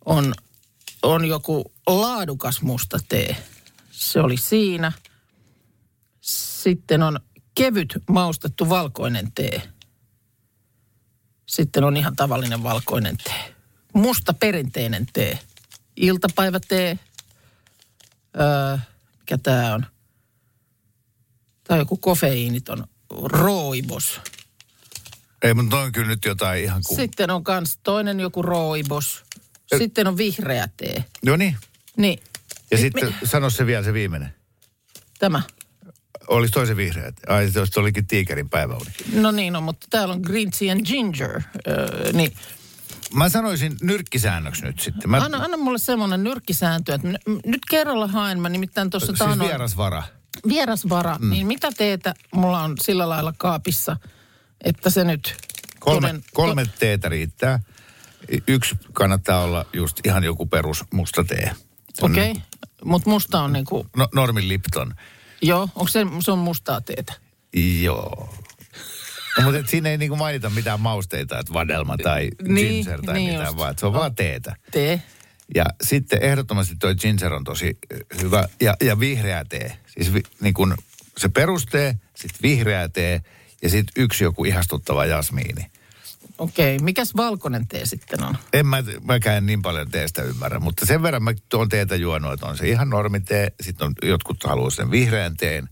On, 0.06 0.34
on 1.04 1.26
joku 1.26 1.74
laadukas 1.88 2.62
musta 2.62 3.00
tee. 3.10 3.36
Se 4.00 4.20
oli 4.20 4.38
siinä. 4.38 4.92
Sitten 6.22 7.04
on 7.04 7.20
kevyt 7.56 7.98
maustettu 8.10 8.70
valkoinen 8.70 9.32
tee. 9.32 9.70
Sitten 11.46 11.84
on 11.84 11.98
ihan 11.98 12.16
tavallinen 12.16 12.64
valkoinen 12.64 13.18
tee. 13.18 13.56
Musta 13.94 14.34
perinteinen 14.34 15.06
tee. 15.14 15.40
Iltapäivätee. 15.96 17.00
Öö, 18.40 18.78
mikä 19.20 19.38
tää 19.38 19.74
on? 19.74 19.86
Tää 21.64 21.76
on 21.76 21.80
joku 21.80 21.98
kofeiiniton 21.98 22.88
rooibos. 23.24 24.22
Ei, 25.42 25.54
mutta 25.54 25.80
on 25.80 25.92
kyllä 25.92 26.08
nyt 26.08 26.26
jotain 26.26 26.64
ihan 26.64 26.82
kuin... 26.88 26.96
Sitten 26.98 27.32
on 27.32 27.44
kans 27.44 27.80
toinen 27.84 28.20
joku 28.20 28.42
rooibos. 28.42 29.24
Sitten 29.78 30.08
on 30.08 30.18
vihreä 30.18 30.70
tee. 30.78 31.06
No 31.26 31.36
niin. 31.36 31.58
Niin, 31.98 32.20
Ja 32.72 32.78
Nyt 32.78 32.80
sitten 32.82 33.16
sano 33.24 33.50
se 33.50 33.66
vielä 33.66 33.84
se 33.84 33.94
viimeinen. 33.94 34.34
tämä. 35.20 35.42
Olisi 36.28 36.52
toisen 36.54 36.78
vihreät. 36.78 37.16
Ai, 37.28 37.50
se 37.52 37.80
olikin 37.80 38.08
tiikerin 38.08 38.50
päiväuni. 38.50 38.92
No 39.14 39.32
niin, 39.32 39.54
no, 39.54 39.62
mutta 39.62 39.88
täällä 39.90 40.14
on 40.14 40.22
green 40.22 40.52
tea 40.60 40.72
and 40.72 40.86
ginger. 40.86 41.42
Öö, 41.68 42.12
niin, 42.14 42.34
Mä 43.14 43.30
sanoisin 43.30 43.78
nyrkkisäännöksi 43.82 44.66
nyt 44.66 44.80
sitten. 44.80 45.10
Mä, 45.10 45.18
anna, 45.18 45.38
anna 45.38 45.58
mulle 45.58 45.78
semmoinen 45.78 46.24
nyrkkisääntö, 46.24 46.94
että 46.96 47.08
nyt 47.46 47.62
kerralla 47.70 48.08
haen. 48.08 48.40
Mä 48.40 48.50
nimittäin 48.50 48.90
tuossa 48.90 49.08
siis 49.08 49.20
taannoin- 49.20 49.48
vierasvara. 49.50 50.04
vierasvara, 50.48 51.18
mm. 51.20 51.30
niin 51.30 51.48
mitä 51.48 51.70
teetä 51.78 52.14
mulla 52.34 52.60
on 52.64 52.76
sillä 52.82 53.10
lailla 53.10 53.34
kaapissa, 53.38 53.98
että 54.64 54.90
se 54.90 55.04
nyt... 55.04 55.36
Kolme, 55.80 56.08
toden- 56.08 56.24
kolme 56.34 56.66
teetä 56.80 57.10
riittää. 57.10 57.60
Yksi 58.48 58.76
kannattaa 58.94 59.44
olla 59.44 59.66
just 59.74 60.00
ihan 60.06 60.24
joku 60.24 60.46
perus 60.46 60.84
musta 60.94 61.24
tee. 61.24 61.52
Okei, 62.02 62.32
okay. 62.32 62.42
mutta 62.86 63.10
musta 63.10 63.42
on 63.42 63.54
niinku, 63.54 63.88
No, 63.98 64.08
Normin 64.16 64.48
Lipton. 64.48 64.96
joo, 65.42 65.62
onko 65.62 65.88
se, 65.88 66.06
se 66.20 66.32
on 66.32 66.40
mustaa 66.40 66.82
teetä? 66.82 67.14
Joo. 67.82 68.34
No, 69.38 69.44
mutta 69.44 69.60
et 69.60 69.70
siinä 69.70 69.90
ei 69.90 69.98
niinku 69.98 70.16
mainita 70.16 70.50
mitään 70.50 70.80
mausteita, 70.80 71.40
että 71.40 71.54
vadelma 71.54 71.98
tai 71.98 72.30
Niin, 72.48 72.68
ginger 72.68 73.02
tai 73.02 73.14
niin 73.14 73.30
mitään, 73.30 73.48
just. 73.48 73.58
vaan 73.58 73.76
se 73.78 73.86
on 73.86 73.94
vaan 73.94 74.16
teetä. 74.16 74.56
Tee. 74.72 75.02
Ja 75.56 75.66
sitten 75.82 76.24
ehdottomasti 76.24 76.76
toi 76.80 76.96
ginger 76.96 77.34
on 77.34 77.44
tosi 77.44 77.78
ö, 77.94 78.00
hyvä. 78.22 78.48
Ja, 78.62 78.76
ja 78.82 79.00
vihreä 79.00 79.46
tee. 79.50 79.78
Siis 79.88 80.14
vi, 80.14 80.24
niin 80.42 80.54
kun 80.54 80.76
se 81.18 81.30
perustee, 81.30 81.96
sitten 82.16 82.40
vihreä 82.44 82.90
tee 82.90 83.22
ja 83.62 83.70
sitten 83.70 84.04
yksi 84.04 84.24
joku 84.24 84.46
ihastuttava 84.46 85.06
jasmiini. 85.06 85.72
Okei, 86.40 86.76
okay. 86.76 86.86
mikäs 86.86 87.16
valkoinen 87.16 87.68
tee 87.68 87.86
sitten 87.86 88.24
on? 88.24 88.38
En 88.54 88.68
mä, 88.68 88.84
mäkään 89.04 89.46
niin 89.46 89.62
paljon 89.62 89.92
teestä 89.92 90.24
ymmärrä, 90.24 90.60
mutta 90.60 90.86
sen 90.86 91.04
verran 91.04 91.24
mä 91.24 91.34
tuon 91.50 91.70
teetä 91.70 91.96
juonut, 91.96 92.34
että 92.34 92.46
on 92.46 92.58
se 92.58 92.70
ihan 92.70 92.90
normitee. 92.90 93.52
Sitten 93.62 93.88
on, 93.88 93.94
jotkut 94.04 94.44
haluaa 94.44 94.70
sen 94.70 94.92
vihreän 94.92 95.38
teen, 95.38 95.70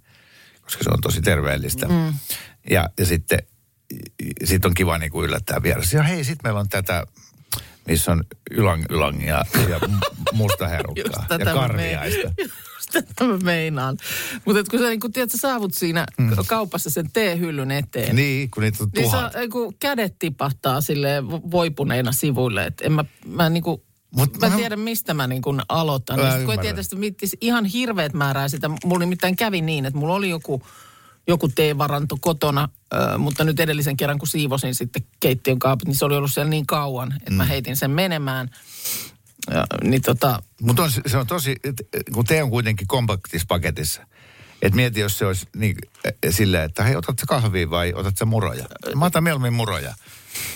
koska 0.61 0.83
se 0.83 0.89
on 0.89 1.01
tosi 1.01 1.21
terveellistä. 1.21 1.87
Mm. 1.87 2.13
Ja, 2.69 2.89
ja 2.99 3.05
sitten 3.05 3.39
sit 4.43 4.65
on 4.65 4.73
kiva 4.73 4.97
niin 4.97 5.11
kuin 5.11 5.25
yllättää 5.25 5.63
vieressä. 5.63 5.97
Ja 5.97 6.03
hei, 6.03 6.23
sitten 6.23 6.41
meillä 6.43 6.59
on 6.59 6.69
tätä, 6.69 7.03
missä 7.87 8.11
on 8.11 8.23
ylang, 8.51 8.83
ylangia 8.89 9.45
ja 9.69 9.79
m- 9.79 10.37
musta 10.37 10.67
herukkaa 10.77 11.25
ja 11.39 11.53
karviaista. 11.53 12.33
Just 12.37 12.66
tätä 12.91 13.23
mä 13.23 13.37
meinaan. 13.37 13.97
Mutta 14.45 14.63
kun 14.71 14.79
sä, 14.79 14.89
niin 14.89 14.99
kun, 14.99 15.11
tiedät, 15.11 15.31
sä 15.31 15.37
saavut 15.37 15.73
siinä 15.73 16.05
mm. 16.17 16.31
kaupassa 16.47 16.89
sen 16.89 17.09
teehyllyn 17.13 17.71
eteen. 17.71 18.15
Niin, 18.15 18.51
kun 18.51 18.63
niitä 18.63 18.83
on 18.83 18.89
Niin 18.95 19.03
tuhat. 19.03 19.33
sä, 19.33 19.39
kun 19.51 19.73
kädet 19.79 20.15
tipahtaa 20.19 20.81
sille 20.81 21.23
voipuneina 21.51 22.11
sivuille, 22.11 22.65
että 22.65 22.85
en 22.85 22.91
mä, 22.91 23.05
mä 23.25 23.49
niinku, 23.49 23.83
Mut 24.11 24.37
mä 24.37 24.49
mä- 24.49 24.55
tiedän 24.55 24.79
mistä 24.79 25.13
mä 25.13 25.27
niin 25.27 25.41
kuin 25.41 25.61
aloitan. 25.69 26.19
Mä 26.19 26.37
sit 26.37 26.45
kun 26.45 26.59
tietysti 26.59 26.95
mittis 26.95 27.37
ihan 27.41 27.65
hirveät 27.65 28.13
määrää 28.13 28.47
sitä. 28.47 28.69
Mulla 28.85 28.99
nimittäin 28.99 29.35
kävi 29.35 29.61
niin, 29.61 29.85
että 29.85 29.99
mulla 29.99 30.13
oli 30.13 30.29
joku, 30.29 30.61
joku 31.27 31.47
teevaranto 31.47 32.17
kotona, 32.21 32.69
äh, 32.93 33.17
mutta 33.17 33.43
nyt 33.43 33.59
edellisen 33.59 33.97
kerran 33.97 34.17
kun 34.19 34.27
siivosin 34.27 34.75
sitten 34.75 35.03
keittiön 35.19 35.59
kaapit, 35.59 35.87
niin 35.87 35.95
se 35.95 36.05
oli 36.05 36.15
ollut 36.15 36.33
siellä 36.33 36.49
niin 36.49 36.65
kauan, 36.67 37.13
että 37.17 37.31
mä 37.31 37.45
heitin 37.45 37.77
sen 37.77 37.91
menemään. 37.91 38.49
Ja, 39.53 39.65
niin 39.83 40.01
tota, 40.01 40.43
Mutta 40.61 40.83
se 41.07 41.17
on 41.17 41.27
tosi, 41.27 41.55
kun 42.13 42.25
tee 42.25 42.43
on 42.43 42.49
kuitenkin 42.49 42.87
kompaktis 42.87 43.45
paketissa. 43.47 44.01
Et 44.61 44.73
mieti, 44.75 44.99
jos 44.99 45.17
se 45.17 45.25
olisi 45.25 45.47
niin, 45.55 45.75
äh, 46.07 46.13
silleen, 46.29 46.63
että 46.63 46.83
hei, 46.83 46.95
otat 46.95 47.19
sä 47.19 47.25
kahvia 47.27 47.69
vai 47.69 47.93
otat 47.95 48.17
sä 48.17 48.25
muroja? 48.25 48.65
Mä 48.95 49.05
otan 49.05 49.23
mieluummin 49.23 49.53
muroja. 49.53 49.93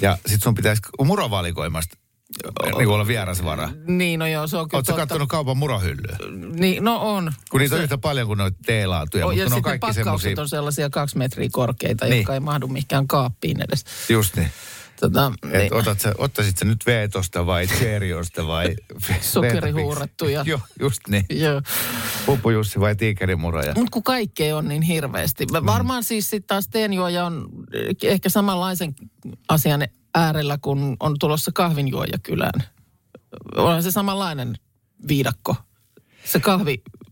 Ja 0.02 0.18
sit 0.26 0.44
sun 0.44 0.56
pitäisi 0.56 0.82
murovalikoimasta 1.06 1.98
niin 2.78 2.88
olla 2.88 3.08
vierasvara. 3.08 3.70
niin 3.88 4.20
no 4.20 4.28
joo, 4.28 4.48
se 4.48 4.58
on 4.58 4.70
kyllä 4.70 4.78
Oletko 4.78 4.96
kattonut 4.96 5.30
kaupan 5.30 5.58
murohyllyä? 5.58 6.18
Niin, 6.54 6.84
no 6.84 6.98
on. 7.16 7.34
Kun 7.50 7.60
niitä 7.62 7.76
on 7.76 7.82
yhtä 7.82 7.98
paljon 7.98 8.28
kuin 8.28 8.38
noita 8.38 8.58
teelaatuja, 8.66 9.26
Oh, 9.26 9.32
ja 9.32 9.44
on 9.44 9.50
sitten 9.50 9.64
kaikki 9.64 9.80
pakkaukset 9.80 10.04
semmoisia. 10.04 10.42
on 10.42 10.50
sellaisia 10.50 10.90
kaksi 10.90 11.18
metriä 11.18 11.50
korkeita, 11.52 12.06
Niin. 12.06 12.18
jotka 12.18 12.34
ei 12.34 12.40
mahdu 12.40 12.68
mihinkään 12.68 13.08
kaappiin 13.08 13.62
edes. 13.62 13.86
Just 14.10 14.36
niin. 14.36 14.52
Tota, 15.02 15.32
Et 15.52 15.72
otat 15.72 16.00
sä, 16.00 16.14
ottaisit 16.18 16.58
sä 16.58 16.66
nyt 16.66 16.86
Veetosta 16.86 17.46
vai 17.46 17.68
Cheeriosta 17.68 18.48
vai... 18.48 18.76
Sokerihuurettuja. 19.22 20.44
Joo, 20.48 20.60
just 20.80 21.02
niin. 21.08 21.26
Joo. 21.30 21.62
Pupu 22.26 22.50
Jussi 22.50 22.80
vai 22.80 22.96
Tiikerimuroja. 22.96 23.74
Mutta 23.76 23.92
kun 23.92 24.04
kaikkea 24.04 24.58
on 24.58 24.68
niin 24.68 24.82
hirveästi. 24.82 25.46
Mm. 25.46 25.66
Varmaan 25.66 26.04
siis 26.04 26.30
sitten 26.30 26.48
taas 26.48 26.68
teenjuoja 26.68 27.26
on 27.26 27.50
eh, 27.74 28.12
ehkä 28.12 28.30
samanlaisen 28.30 28.96
asian 29.50 29.88
äärellä, 30.16 30.58
kun 30.62 30.98
on 31.00 31.16
tulossa 31.20 31.52
kahvinjuoja 31.52 32.18
kylään. 32.24 32.64
Onhan 33.56 33.84
se 33.84 33.92
samanlainen 33.92 34.56
viidakko, 35.08 35.56
se 36.26 36.40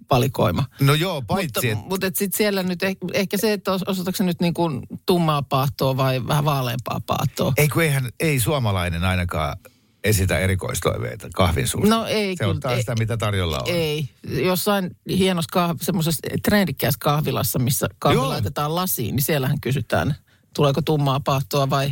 kahvivalikoima. 0.09 0.65
No 0.81 0.93
joo, 0.93 1.21
paitsi 1.21 1.47
Mutta, 1.55 1.67
että 1.67 1.89
mutta 1.89 2.07
et 2.07 2.15
sit 2.15 2.35
siellä 2.35 2.63
nyt 2.63 2.83
ehkä, 2.83 3.05
ehkä 3.13 3.37
se, 3.37 3.53
että 3.53 3.75
os- 3.75 3.83
osoitatko 3.87 4.17
se 4.17 4.23
nyt 4.23 4.41
niin 4.41 4.53
kuin 4.53 4.81
tummaa 5.05 5.41
paahtoa 5.41 5.97
vai 5.97 6.27
vähän 6.27 6.45
vaaleampaa 6.45 7.01
paahtoa. 7.05 7.53
Ei 7.57 7.67
kun 7.67 7.83
eihän, 7.83 8.09
ei 8.19 8.39
suomalainen 8.39 9.03
ainakaan 9.03 9.57
esitä 10.03 10.39
erikoistoiveita 10.39 11.27
kahvin 11.35 11.67
suusta. 11.67 11.95
No 11.95 12.05
ei 12.05 12.35
Se 12.37 12.45
ottaa 12.45 12.71
ei, 12.71 12.79
sitä, 12.79 12.95
mitä 12.99 13.17
tarjolla 13.17 13.57
on. 13.59 13.65
Ei. 13.67 14.09
Jossain 14.27 14.95
hienossa 15.17 15.49
kah- 15.59 15.77
semmoisessa 15.81 16.27
trendikkäässä 16.43 16.97
kahvilassa, 17.01 17.59
missä 17.59 17.87
kahvi 17.99 18.15
Joo. 18.15 18.29
laitetaan 18.29 18.75
lasiin, 18.75 19.15
niin 19.15 19.23
siellähän 19.23 19.61
kysytään, 19.61 20.15
tuleeko 20.55 20.81
tummaa 20.81 21.19
paahtoa 21.19 21.69
vai 21.69 21.91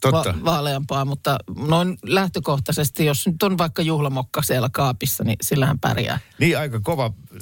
Totta. 0.00 0.34
va- 0.34 0.44
vaaleampaa. 0.44 1.04
Mutta 1.04 1.38
noin 1.66 1.98
lähtökohtaisesti, 2.02 3.04
jos 3.04 3.26
nyt 3.26 3.42
on 3.42 3.58
vaikka 3.58 3.82
juhlamokka 3.82 4.42
siellä 4.42 4.68
kaapissa, 4.72 5.24
niin 5.24 5.36
sillähän 5.42 5.78
pärjää. 5.78 6.18
Niin 6.38 6.58
aika 6.58 6.80
kova, 6.80 7.04
äh, 7.06 7.40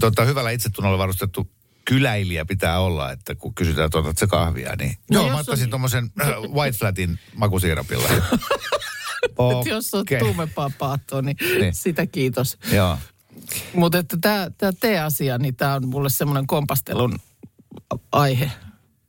tota, 0.00 0.24
hyvällä 0.24 0.50
itsetunnolla 0.50 0.98
varustettu 0.98 1.50
kyläilijä 1.84 2.44
pitää 2.44 2.80
olla, 2.80 3.12
että 3.12 3.34
kun 3.34 3.54
kysytään, 3.54 3.86
että 3.86 3.98
se 4.16 4.26
kahvia, 4.26 4.76
niin... 4.76 4.96
No 5.10 5.20
joo, 5.20 5.26
mä 5.28 5.34
on- 5.34 5.40
ottaisin 5.40 5.70
tuommoisen 5.70 6.10
äh, 6.20 6.28
White 6.54 6.78
Flatin 6.78 7.18
makusiirapilla. 7.36 8.08
Okay. 9.36 9.72
Jos 9.72 9.94
on 9.94 10.04
tuumempaa 10.18 10.70
paahtoa, 10.78 11.22
niin, 11.22 11.36
Niin. 11.60 11.74
sitä 11.74 12.06
kiitos. 12.06 12.58
Joo. 12.72 12.98
Mutta 13.74 13.98
että 13.98 14.16
tämä 14.58 14.72
tee-asia, 14.80 15.38
niin 15.38 15.56
tämä 15.56 15.74
on 15.74 15.88
mulle 15.88 16.08
semmoinen 16.10 16.46
kompastelun 16.46 17.18
aihe 18.12 18.50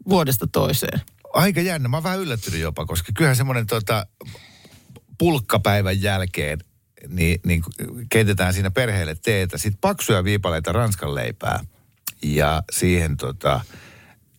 vuodesta 0.09 0.47
toiseen. 0.51 1.01
Aika 1.35 1.61
jännä. 1.61 1.89
Mä 1.89 1.97
oon 1.97 2.03
vähän 2.03 2.19
yllättynyt 2.19 2.59
jopa, 2.59 2.85
koska 2.85 3.11
kyllähän 3.15 3.35
semmoinen 3.35 3.67
tota, 3.67 4.05
pulkkapäivän 5.17 6.01
jälkeen 6.01 6.59
niin, 7.07 7.39
niin 7.45 7.63
keitetään 8.09 8.53
siinä 8.53 8.71
perheelle 8.71 9.15
teetä. 9.23 9.57
Sitten 9.57 9.81
paksuja 9.81 10.23
viipaleita 10.23 10.71
ranskan 10.71 11.15
leipää 11.15 11.59
ja 12.23 12.63
siihen 12.71 13.17
tota, 13.17 13.61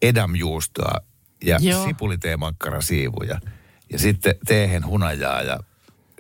edamjuustoa 0.03 1.01
ja 1.45 1.59
Joo. 1.61 1.85
sipuliteemakkarasiivuja. 1.87 3.41
Ja 3.93 3.99
sitten 3.99 4.35
teehen 4.47 4.87
hunajaa 4.87 5.43
ja 5.43 5.61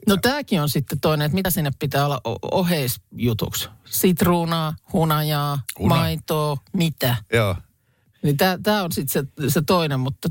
No 0.09 0.17
tämäkin 0.17 0.63
on 0.63 0.69
sitten 0.69 1.01
toinen, 1.01 1.27
että 1.27 1.35
mitä 1.35 1.51
sinne 1.51 1.71
pitää 1.79 2.05
olla 2.05 2.21
oheisjutuksi. 2.53 3.69
Sitruunaa, 3.85 4.75
hunajaa, 4.93 5.59
Huna. 5.79 5.95
maitoa, 5.95 6.57
mitä. 6.73 7.17
joo. 7.33 7.57
Niin 8.23 8.37
tämä 8.63 8.83
on 8.83 8.93
sitten 8.93 9.27
se, 9.39 9.49
se 9.49 9.63
toinen, 9.67 10.01
mutta 10.01 10.29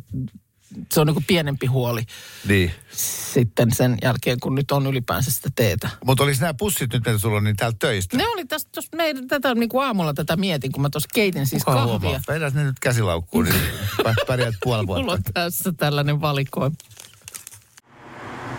se 0.93 0.99
on 1.01 1.07
niinku 1.07 1.23
pienempi 1.27 1.65
huoli 1.67 2.01
Niin. 2.47 2.71
sitten 2.91 3.73
sen 3.73 3.97
jälkeen, 4.01 4.39
kun 4.39 4.55
nyt 4.55 4.71
on 4.71 4.87
ylipäänsä 4.87 5.31
sitä 5.31 5.49
teetä. 5.55 5.89
Mutta 6.05 6.23
olisi 6.23 6.41
nämä 6.41 6.53
pussit 6.53 6.93
nyt, 6.93 7.05
mitä 7.05 7.17
sulla 7.19 7.37
on, 7.37 7.43
niin 7.43 7.55
täältä 7.55 7.77
töistä. 7.79 8.17
Ne 8.17 8.27
oli 8.27 8.45
tästä, 8.45 8.69
tos, 8.71 8.87
me, 8.95 9.13
tätä 9.27 9.55
niinku 9.55 9.79
aamulla 9.79 10.13
tätä 10.13 10.35
mietin, 10.35 10.71
kun 10.71 10.81
mä 10.81 10.89
tuossa 10.89 11.09
keitin 11.13 11.47
siis 11.47 11.63
Kuka 11.63 11.75
kahvia. 11.77 12.09
huomaa? 12.09 12.49
Ne 12.53 12.63
nyt 12.63 12.79
käsilaukkuun, 12.79 13.45
niin 13.45 13.55
pä- 14.03 14.25
pärjäät 14.27 14.55
puoli 14.63 14.85
Mulla 14.85 15.05
vuotta. 15.05 15.29
on 15.29 15.33
tässä 15.33 15.73
tällainen 15.77 16.21
valikoima. 16.21 16.75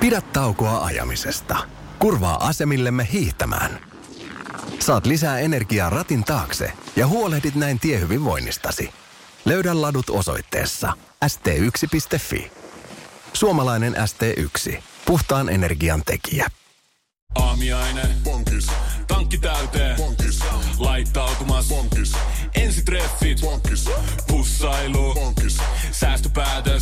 Pidä 0.01 0.21
taukoa 0.21 0.85
ajamisesta. 0.85 1.57
Kurvaa 1.99 2.47
asemillemme 2.47 3.09
hiihtämään. 3.13 3.79
Saat 4.79 5.07
lisää 5.07 5.39
energiaa 5.39 5.91
ratin 5.91 6.25
taakse 6.25 6.73
ja 6.97 7.07
huolehdit 7.07 7.55
näin 7.55 7.81
tiehyvinvoinnistasi. 7.81 8.91
Löydä 9.47 9.81
ladut 9.81 10.11
osoitteessa 10.11 10.93
st1.fi. 11.25 12.51
Suomalainen 13.33 13.95
ST1. 13.95 14.83
Puhtaan 15.05 15.49
energian 15.49 16.03
tekijä. 16.07 16.47
Aamiaine. 17.35 18.03
Bonkis. 18.25 18.67
Tankki 19.09 19.39
täyteen. 19.39 19.97
Bonkis. 19.97 20.41
Laittautumas. 20.79 21.69
Bonkis. 21.69 22.13
Ensitreffit. 22.55 23.41
Bonkis. 23.41 23.89
Pussailu. 24.29 25.15
Bonkis. 25.15 25.59
Säästöpäätös. 25.93 26.76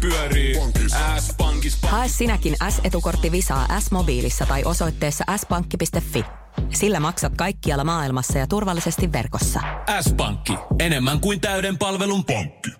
Pyörii. 0.00 0.54
S-pankis. 1.18 1.78
Hae 1.82 2.08
sinäkin 2.08 2.56
S-etukortti 2.68 3.32
Visaa 3.32 3.80
S-mobiilissa 3.80 4.46
tai 4.46 4.64
osoitteessa 4.64 5.24
s-pankki.fi. 5.36 6.24
Sillä 6.74 7.00
maksat 7.00 7.32
kaikkialla 7.36 7.84
maailmassa 7.84 8.38
ja 8.38 8.46
turvallisesti 8.46 9.12
verkossa. 9.12 9.60
S-pankki. 10.00 10.52
Enemmän 10.78 11.20
kuin 11.20 11.40
täyden 11.40 11.78
palvelun 11.78 12.24
pankki. 12.24 12.70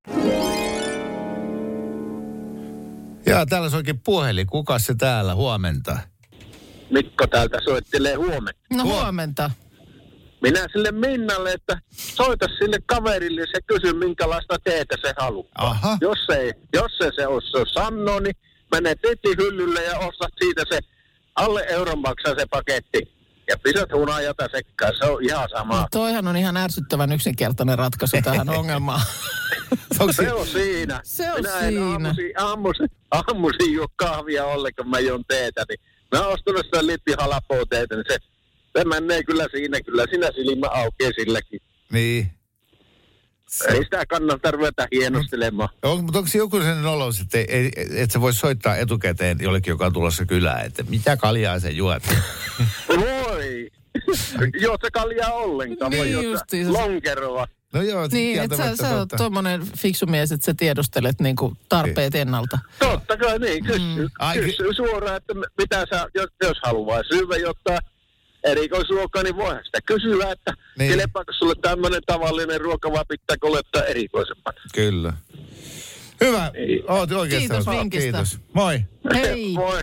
Ja 3.25 3.45
täällä 3.45 3.69
soikin 3.69 3.99
puhelin. 3.99 4.47
Kuka 4.47 4.79
se 4.79 4.95
täällä? 4.95 5.35
Huomenta. 5.35 5.97
Mikko 6.89 7.27
täältä 7.27 7.57
soittelee 7.63 8.15
huomenna. 8.15 8.51
No 8.73 8.83
Huo- 8.83 8.93
huomenta. 9.01 9.51
Minä 10.45 10.67
sille 10.71 10.91
Minnalle, 10.91 11.51
että 11.51 11.77
soita 11.91 12.45
sille 12.57 12.77
kaverille 12.85 13.41
ja 13.41 13.59
kysy, 13.67 13.93
minkälaista 13.93 14.57
teetä 14.63 14.95
se 15.01 15.13
haluaa. 15.17 15.51
Aha. 15.55 15.97
Jos 16.01 16.19
ei, 16.39 16.53
jos 16.73 16.91
ei 17.03 17.11
se 17.15 17.27
ole 17.27 17.41
se 17.41 17.71
sanoo, 17.73 18.19
niin 18.19 18.35
mene 18.71 18.95
hyllylle 19.37 19.83
ja 19.83 19.99
ostat 19.99 20.31
siitä 20.43 20.63
se 20.69 20.79
alle 21.35 21.65
euron 21.69 21.99
maksaa 21.99 22.35
se 22.39 22.45
paketti. 22.49 23.15
Ja 23.49 23.55
pisät 23.63 23.89
hunajata 23.93 24.47
sekkaan, 24.51 24.93
se 24.99 25.05
on 25.05 25.23
ihan 25.23 25.49
sama. 25.49 25.87
Toihan 25.91 26.27
on 26.27 26.37
ihan 26.37 26.57
ärsyttävän 26.57 27.11
yksinkertainen 27.11 27.77
ratkaisu 27.77 28.17
tähän 28.23 28.49
ongelmaan. 28.59 29.01
se 30.11 30.33
on 30.33 30.47
siinä. 30.47 31.01
Se 31.03 31.31
on 31.31 31.37
Minä 31.41 31.59
siinä. 31.59 31.85
aamuisin, 31.85 32.33
aamuisin, 32.37 32.87
aamuisin 33.11 33.73
juo 33.73 33.87
kahvia 33.95 34.45
ollenkaan, 34.45 34.89
mä 34.89 34.99
juon 34.99 35.23
teetä. 35.27 35.63
Niin 35.69 35.79
mä 36.11 36.21
oon 36.25 36.33
ostanut 36.33 36.65
sitä 36.65 36.85
lippi 36.87 37.13
halapoa 37.19 37.63
teetä, 37.69 37.95
niin 37.95 38.05
se, 38.11 38.17
se 38.77 38.85
menee 38.85 39.23
kyllä 39.23 39.47
siinä, 39.51 39.81
kyllä 39.81 40.05
siinä 40.09 40.27
silmä 40.35 40.67
aukeaa 40.67 41.11
silläkin. 41.19 41.59
Niin. 41.91 42.31
Ei 43.69 43.83
sitä 43.83 44.05
kannata 44.05 44.51
ruveta 44.51 44.87
hienostelemaan. 44.91 45.69
On, 45.83 46.03
mutta 46.03 46.19
onko 46.19 46.31
joku 46.37 46.57
sellainen 46.57 46.85
olo, 46.85 47.09
että 47.21 47.37
ei, 47.37 47.45
ei, 47.49 47.71
et 47.95 48.11
sä 48.11 48.21
vois 48.21 48.39
soittaa 48.39 48.75
etukäteen 48.77 49.37
jollekin, 49.41 49.71
joka 49.71 49.85
on 49.85 49.93
tulossa 49.93 50.25
kylään, 50.25 50.65
että 50.65 50.83
mitä 50.83 51.17
kaljaa 51.17 51.59
se 51.59 51.69
juot? 51.69 52.03
Voi! 52.99 53.69
Joo, 54.61 54.77
se 54.83 54.91
kaljaa 54.91 55.31
ollenkaan. 55.33 55.91
Niin 55.91 55.99
Voi 55.99 56.11
juoda 56.11 56.27
justiinsa. 56.27 56.73
Lonkeroa. 56.73 57.47
No 57.73 57.81
joo, 57.81 58.07
Niin, 58.11 58.41
että 58.41 58.57
sä, 58.57 58.75
sä 58.75 58.97
oot 58.97 59.09
tuommoinen 59.17 59.61
fiksu 59.77 60.05
mies, 60.05 60.31
että 60.31 60.45
sä 60.45 60.53
tiedustelet 60.57 61.21
niinku 61.21 61.53
tarpeet 61.69 62.13
Niin. 62.13 62.21
ennalta. 62.21 62.59
Totta 62.79 63.17
kai 63.17 63.39
niin, 63.39 63.63
kysy, 63.65 63.79
Mm. 63.79 64.09
Ai, 64.19 64.37
kysy 64.39 64.63
suoraan, 64.75 65.17
että 65.17 65.33
mitä 65.57 65.85
sä, 65.89 66.07
jos, 66.15 66.29
jos 66.43 66.57
haluaa 66.63 67.01
syödä 67.13 67.37
jotain 67.37 67.79
erikoisruokaa, 68.45 69.23
niin 69.23 69.35
voihan 69.35 69.65
sitä 69.65 69.79
kysyä, 69.85 70.31
että 70.31 70.53
Niin. 70.79 70.97
kelpaako 70.97 71.33
sulle 71.33 71.53
tämmöinen 71.61 72.01
tavallinen 72.05 72.61
ruoka 72.61 72.91
vai 72.91 73.03
pitääkö 73.09 73.47
olettaa 73.47 73.83
erikoisemman. 73.83 74.53
Kyllä. 74.75 75.13
Hyvä. 76.21 76.51
Niin. 76.53 76.83
Oot 76.91 77.11
oikein 77.11 77.39
Kiitos 77.39 77.67
vinkistä. 77.67 78.03
Kiitos. 78.11 78.39
Moi. 78.53 78.79
Hei! 79.13 79.55
Voi. 79.61 79.79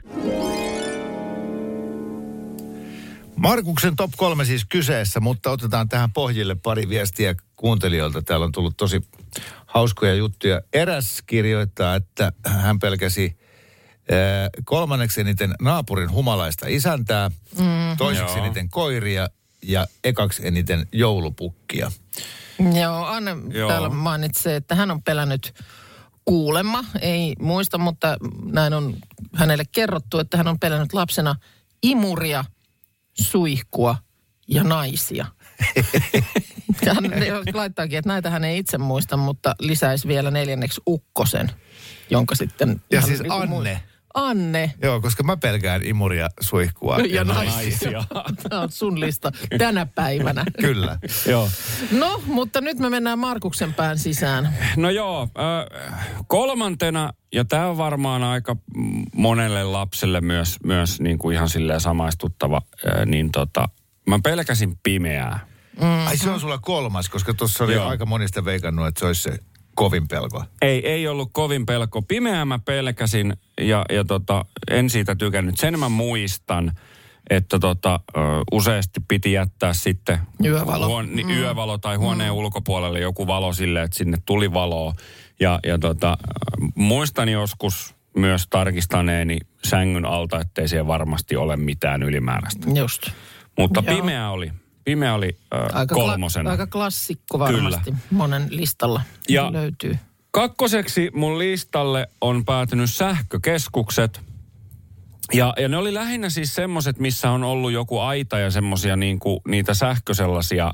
Markuksen 3.36 3.96
top 3.96 4.10
kolme 4.16 4.44
siis 4.44 4.64
kyseessä, 4.68 5.20
mutta 5.20 5.50
otetaan 5.50 5.88
tähän 5.88 6.12
pohjille 6.12 6.54
pari 6.54 6.88
viestiä 6.88 7.34
kuuntelijoilta. 7.56 8.22
Täällä 8.22 8.46
on 8.46 8.52
tullut 8.52 8.76
tosi 8.76 9.00
hauskoja 9.66 10.14
juttuja. 10.14 10.60
Eräs 10.72 11.22
kirjoittaa, 11.26 11.94
että 11.94 12.32
hän 12.46 12.78
pelkäsi 12.78 13.36
äh, 13.38 13.42
kolmanneksi 14.64 15.20
eniten 15.20 15.54
naapurin 15.60 16.10
humalaista 16.10 16.66
isäntää, 16.68 17.28
mm-hmm. 17.28 17.96
toiseksi 17.98 18.36
Joo. 18.36 18.44
eniten 18.44 18.68
koiria 18.68 19.28
ja 19.62 19.86
ekaksi 20.04 20.46
eniten 20.46 20.86
joulupukkia. 20.92 21.92
Joo, 22.80 23.04
Anne 23.04 23.36
Joo. 23.48 23.68
Täällä 23.68 23.88
mainitsee, 23.88 24.56
että 24.56 24.74
hän 24.74 24.90
on 24.90 25.02
pelännyt 25.02 25.54
kuulemma, 26.24 26.84
ei 27.00 27.34
muista, 27.40 27.78
mutta 27.78 28.16
näin 28.44 28.74
on 28.74 28.96
hänelle 29.34 29.64
kerrottu, 29.72 30.18
että 30.18 30.36
hän 30.36 30.48
on 30.48 30.58
pelännyt 30.58 30.92
lapsena 30.92 31.34
imuria, 31.82 32.44
suihkua 33.14 33.96
ja 34.48 34.64
naisia. 34.64 35.26
Ja 36.86 36.94
hän 36.94 37.04
laittaakin, 37.54 37.98
että 37.98 38.08
näitä 38.08 38.30
hän 38.30 38.44
ei 38.44 38.58
itse 38.58 38.78
muista, 38.78 39.16
mutta 39.16 39.54
lisäisi 39.60 40.08
vielä 40.08 40.30
neljänneksi 40.30 40.80
ukkosen, 40.86 41.50
jonka 42.10 42.34
sitten... 42.34 42.82
Ja 42.90 43.02
siis 43.02 43.22
Anne. 43.28 43.56
muist- 43.56 43.91
Anne 44.14 44.72
Joo, 44.82 45.00
koska 45.00 45.22
mä 45.22 45.36
pelkään 45.36 45.82
imuria, 45.84 46.28
suihkua 46.40 46.98
ja, 46.98 47.06
ja 47.06 47.24
naisia. 47.24 47.52
naisia. 47.52 48.04
Tämä 48.48 48.62
on 48.62 48.70
sun 48.70 49.00
lista 49.00 49.32
tänä 49.58 49.86
päivänä. 49.86 50.44
Kyllä. 50.60 50.98
Joo. 51.26 51.48
No, 51.90 52.22
mutta 52.26 52.60
nyt 52.60 52.78
me 52.78 52.90
mennään 52.90 53.18
Markuksen 53.18 53.74
pään 53.74 53.98
sisään. 53.98 54.56
No 54.76 54.90
joo, 54.90 55.22
äh, 55.22 56.24
kolmantena, 56.26 57.12
ja 57.32 57.44
tämä 57.44 57.66
on 57.66 57.76
varmaan 57.76 58.22
aika 58.22 58.56
monelle 59.14 59.64
lapselle 59.64 60.20
myös, 60.20 60.56
myös 60.64 61.00
niin 61.00 61.18
kuin 61.18 61.34
ihan 61.34 61.48
silleen 61.48 61.80
samaistuttava, 61.80 62.62
äh, 62.86 63.06
niin 63.06 63.32
tota, 63.32 63.68
mä 64.06 64.18
pelkäsin 64.22 64.78
pimeää. 64.82 65.46
Mm. 65.80 66.06
Ai 66.06 66.16
se 66.16 66.30
on 66.30 66.40
sulla 66.40 66.58
kolmas, 66.58 67.08
koska 67.08 67.34
tuossa 67.34 67.64
oli 67.64 67.74
Joo. 67.74 67.88
aika 67.88 68.06
monista 68.06 68.44
veikannut, 68.44 68.86
että 68.86 68.98
se 68.98 69.06
olisi 69.06 69.22
se 69.22 69.38
kovin 69.74 70.08
pelko. 70.08 70.44
Ei, 70.62 70.88
ei 70.88 71.08
ollut 71.08 71.30
kovin 71.32 71.66
pelko. 71.66 72.02
Pimeää 72.02 72.44
mä 72.44 72.58
pelkäsin 72.58 73.36
ja, 73.60 73.84
ja 73.90 74.04
tota, 74.04 74.44
en 74.70 74.90
siitä 74.90 75.14
tykännyt. 75.14 75.58
Sen 75.58 75.78
mä 75.78 75.88
muistan, 75.88 76.72
että 77.30 77.58
tota, 77.58 78.00
ö, 78.16 78.20
useasti 78.52 79.00
piti 79.08 79.32
jättää 79.32 79.72
sitten 79.72 80.18
Yövalo. 80.44 80.86
Huon, 80.86 81.16
niin 81.16 81.30
yövalo 81.30 81.78
tai 81.78 81.96
huoneen 81.96 82.32
ulkopuolelle 82.32 83.00
joku 83.00 83.26
valo 83.26 83.52
sille, 83.52 83.82
että 83.82 83.98
sinne 83.98 84.18
tuli 84.26 84.52
valoa. 84.52 84.92
Ja, 85.40 85.60
ja 85.66 85.78
tota, 85.78 86.18
muistan 86.74 87.28
joskus 87.28 87.94
myös 88.16 88.46
tarkistaneeni 88.50 89.38
sängyn 89.64 90.04
alta, 90.04 90.40
ettei 90.40 90.68
siellä 90.68 90.86
varmasti 90.86 91.36
ole 91.36 91.56
mitään 91.56 92.02
ylimääräistä. 92.02 92.70
Just. 92.74 93.02
Mutta 93.58 93.82
Joo. 93.86 93.96
pimeä 93.96 94.30
oli. 94.30 94.52
Pimeä 94.84 95.14
oli 95.14 95.36
ö, 95.54 95.56
Aika, 95.72 95.94
kolmosena. 95.94 96.48
Kla- 96.48 96.52
aika 96.52 96.66
klassikko 96.66 97.38
varmasti. 97.38 97.84
Kyllä. 97.84 97.96
Monen 98.10 98.46
listalla 98.50 99.02
Ja- 99.28 99.52
löytyy. 99.52 99.98
Kakkoseksi 100.30 101.10
mun 101.14 101.38
listalle 101.38 102.06
on 102.20 102.44
päätynyt 102.44 102.90
sähkökeskukset. 102.90 104.20
Ja, 105.32 105.54
ja 105.58 105.68
ne 105.68 105.76
oli 105.76 105.94
lähinnä 105.94 106.30
siis 106.30 106.54
semmoset, 106.54 106.98
missä 106.98 107.30
on 107.30 107.44
ollut 107.44 107.72
joku 107.72 107.98
aita 107.98 108.38
ja 108.38 108.50
semmosia 108.50 108.96
niinku, 108.96 109.42
niitä 109.48 109.74
sähkösellaisia... 109.74 110.72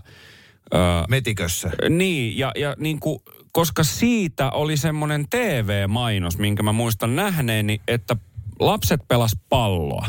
Öö, 0.75 0.81
Metikössä. 1.09 1.71
niin, 1.89 2.39
ja, 2.39 2.53
ja 2.57 2.75
niinku, 2.79 3.23
koska 3.53 3.85
siitä 3.85 4.51
oli 4.51 4.77
semmoinen 4.77 5.27
TV-mainos, 5.31 6.39
minkä 6.39 6.63
mä 6.63 6.73
muistan 6.73 7.17
nähneeni, 7.17 7.81
että 7.89 8.17
lapset 8.61 9.01
pelas 9.09 9.33
palloa. 9.49 10.07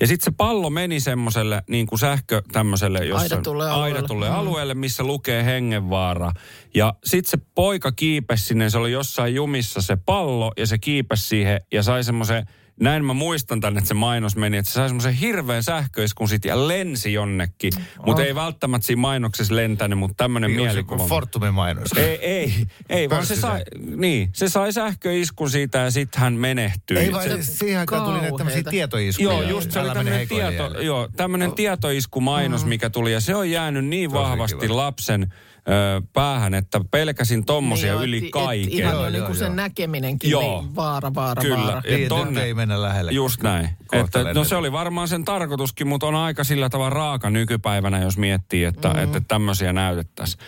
Ja 0.00 0.06
sitten 0.06 0.24
se 0.24 0.30
pallo 0.36 0.70
meni 0.70 1.00
semmoiselle 1.00 1.62
niin 1.68 1.86
kuin 1.86 1.98
sähkö 1.98 2.42
tämmöiselle, 2.52 2.98
jossa 2.98 3.22
Aidatulle 3.34 3.70
alueelle. 3.70 3.96
aidatulle 3.96 4.28
Mm. 4.28 4.34
alueelle, 4.34 4.74
missä 4.74 5.04
lukee 5.04 5.44
hengenvaara. 5.44 6.32
Ja 6.74 6.94
sitten 7.04 7.30
se 7.30 7.46
poika 7.54 7.92
kiipesi 7.92 8.44
sinne, 8.44 8.70
se 8.70 8.78
oli 8.78 8.92
jossain 8.92 9.34
jumissa 9.34 9.80
se 9.80 9.96
pallo 9.96 10.52
ja 10.56 10.66
se 10.66 10.78
kiipesi 10.78 11.22
siihen 11.28 11.60
ja 11.72 11.82
sai 11.82 12.04
semmoisen, 12.04 12.46
näin 12.80 13.04
mä 13.04 13.12
muistan 13.12 13.60
tänne, 13.60 13.78
että 13.78 13.88
se 13.88 13.94
mainos 13.94 14.36
meni, 14.36 14.56
että 14.56 14.70
se 14.70 14.74
sai 14.74 14.88
semmoisen 14.88 15.12
hirveän 15.14 15.62
sähköiskun 15.62 16.28
sit 16.28 16.44
ja 16.44 16.68
lensi 16.68 17.12
jonnekin. 17.12 17.72
Mutta 18.06 18.24
ei 18.24 18.34
välttämättä 18.34 18.86
siinä 18.86 19.00
mainoksessa 19.00 19.56
lentänyt, 19.56 19.98
mutta 19.98 20.14
tämmöinen 20.16 20.50
mielikuva. 20.50 21.06
Fortumin 21.06 21.54
mainos. 21.54 21.92
Ei, 21.96 22.18
ei, 22.26 22.54
ei 22.88 23.10
vaan 23.10 23.26
se 23.26 23.36
sai, 23.36 23.62
niin, 23.96 24.30
se 24.32 24.48
sai 24.48 24.72
sähköiskun 24.72 25.50
siitä 25.50 25.78
ja 25.78 25.90
sitten 25.90 26.20
hän 26.20 26.32
menehtyi. 26.34 26.98
Ei 26.98 27.12
vaan 27.12 27.24
Se- 27.24 27.42
se, 27.42 27.56
siihen 27.56 27.78
aikaan 27.80 28.04
tuli 28.04 28.20
näitä 28.20 28.36
tämmöisiä 28.36 28.62
tietoiskuja. 28.70 29.28
Joo, 29.32 29.42
just 29.42 29.70
se 29.70 29.80
oli 29.80 29.88
tämmöinen 29.94 30.28
tieto, 30.28 30.80
joo, 30.80 31.08
tämmönen 31.16 31.52
tietoiskumainos, 31.52 32.64
mikä 32.64 32.90
tuli, 32.90 33.12
ja 33.12 33.20
se 33.20 33.34
on 33.34 33.50
jäänyt 33.50 33.84
niin 33.84 34.10
Tosi 34.10 34.22
vahvasti 34.22 34.58
kiva. 34.58 34.76
lapsen 34.76 35.32
ö, 35.68 36.02
päähän, 36.12 36.54
että 36.54 36.80
pelkäsin 36.90 37.44
tommosia 37.46 37.94
Niin, 37.94 38.04
yli 38.04 38.18
et- 38.18 38.24
et 38.24 38.30
kaiken. 38.30 38.72
Ihan 38.72 38.94
Joo, 38.94 39.04
jo 39.04 39.10
niin 39.10 39.24
kuin 39.24 39.36
sen 39.36 39.46
joo. 39.46 39.54
näkeminenkin, 39.54 40.30
Joo. 40.30 40.60
niin 40.62 40.76
vaara, 40.76 41.14
vaara, 41.14 41.42
Kyllä. 41.42 41.56
vaara. 41.58 41.82
Ja 41.90 41.96
Niin, 41.96 42.08
tonne- 42.08 42.42
ei 42.42 42.54
mennä 42.54 42.82
lähelle. 42.82 43.12
Just 43.12 43.42
näin. 43.42 43.68
Että, 43.92 44.34
no 44.34 44.44
se 44.44 44.56
oli 44.56 44.72
varmaan 44.72 45.08
sen 45.08 45.24
tarkoituskin, 45.24 45.86
mutta 45.86 46.06
on 46.06 46.14
aika 46.14 46.44
sillä 46.44 46.68
tavalla 46.70 46.90
raaka 46.90 47.30
nykypäivänä, 47.30 48.02
jos 48.02 48.18
miettii, 48.18 48.64
että, 48.64 48.88
mm. 48.88 48.98
että 49.02 49.20
tämmöisiä 49.28 49.72
näytettäisiin. 49.72 50.42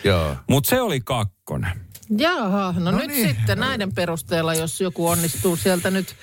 Mutta 0.48 0.70
se 0.70 0.80
oli 0.80 1.00
kakkonen. 1.00 1.70
Jaha, 2.18 2.74
no, 2.78 2.90
No 2.90 2.98
nyt 2.98 3.06
niin. 3.06 3.28
sitten 3.28 3.58
näiden 3.60 3.94
perusteella, 3.94 4.54
jos 4.54 4.80
joku 4.80 5.08
onnistuu 5.08 5.56
sieltä 5.56 5.90
nyt 5.90 6.14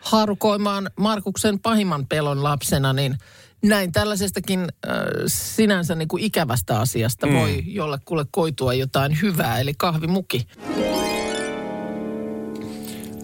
harukoimaan 0.00 0.90
Markuksen 0.98 1.58
pahimman 1.58 2.06
pelon 2.06 2.42
lapsena, 2.42 2.92
niin 2.92 3.18
näin 3.62 3.92
tällaisestakin 3.92 4.60
äh, 4.60 4.96
sinänsä 5.26 5.94
niin 5.94 6.08
kuin 6.08 6.22
ikävästä 6.22 6.80
asiasta 6.80 7.26
mm. 7.26 7.34
voi 7.34 7.62
jollekulle 7.66 8.24
koitua 8.30 8.74
jotain 8.74 9.18
hyvää, 9.22 9.60
eli 9.60 9.72
kahvimuki. 9.78 10.46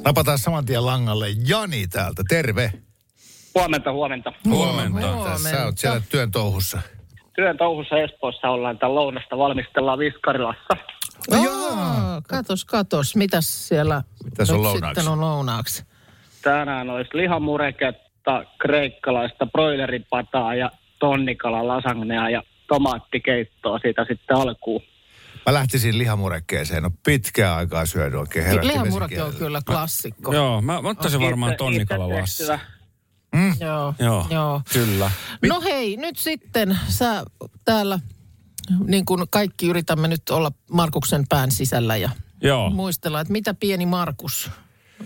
Napataan 0.04 0.38
saman 0.38 0.66
tien 0.66 0.86
langalle 0.86 1.26
Jani 1.46 1.86
täältä. 1.86 2.22
Terve. 2.28 2.72
Huomenta, 3.54 3.92
huomenta. 3.92 4.32
Huomenta. 4.48 5.38
Sä 5.38 5.64
oot 5.64 5.78
siellä 5.78 6.02
työn 6.10 6.30
touhussa. 6.30 6.80
Työn 7.34 7.56
touhussa 7.56 7.98
Espoossa 7.98 8.48
ollaan 8.48 8.78
tämän 8.78 8.94
lounasta 8.94 9.38
valmistellaan 9.38 9.98
Viskarilassa. 9.98 10.76
Joo. 11.30 12.22
Katos, 12.28 12.64
katos, 12.64 13.16
mitäs 13.16 13.68
siellä 13.68 14.02
Mitäs 14.24 14.50
on 14.50 14.62
lounaaksi? 14.62 14.88
sitten 15.00 15.12
on 15.12 15.20
lounaaksi? 15.20 15.84
Tänään 16.42 16.90
olisi 16.90 17.10
lihamureketta, 18.26 18.56
kreikkalaista 18.58 19.46
broileripataa 19.46 20.54
ja 20.54 20.70
tonnikala 20.98 21.68
lasagnea 21.68 22.30
ja 22.30 22.42
tomaattikeittoa 22.68 23.78
siitä 23.78 24.04
sitten 24.08 24.36
alkuun. 24.36 24.82
Mä 25.46 25.52
lähtisin 25.54 25.98
lihamurekkeeseen. 25.98 26.82
No 26.82 26.90
pitkää 27.06 27.56
aikaa 27.56 27.86
syönyt 27.86 28.20
oikein 28.20 28.44
herätti 28.46 28.68
Lihamurake 28.68 29.22
on 29.22 29.34
kyllä 29.34 29.60
klassikko. 29.66 30.34
Joo, 30.34 30.62
mä, 30.62 30.82
mä 30.82 30.88
ottaisin 30.88 31.20
varmaan 31.20 31.52
Itse- 31.52 31.58
tonnikala 31.58 32.04
itse 32.04 32.20
lassi. 32.20 32.46
tehtyä. 32.46 32.58
Joo. 33.60 33.94
Joo, 33.98 34.26
Joo. 34.30 34.62
kyllä. 34.72 35.10
No 35.48 35.60
hei, 35.60 35.96
nyt 35.96 36.16
sitten 36.16 36.78
sä 36.88 37.24
täällä 37.64 37.98
Niin 38.86 39.04
kuin 39.04 39.24
kaikki 39.30 39.66
yritämme 39.66 40.08
nyt 40.08 40.22
olla 40.30 40.52
Markuksen 40.72 41.24
pään 41.28 41.50
sisällä 41.50 41.96
ja 41.96 42.10
Joo. 42.42 42.70
muistella, 42.70 43.20
että 43.20 43.32
mitä 43.32 43.54
pieni 43.54 43.86
Markus 43.86 44.50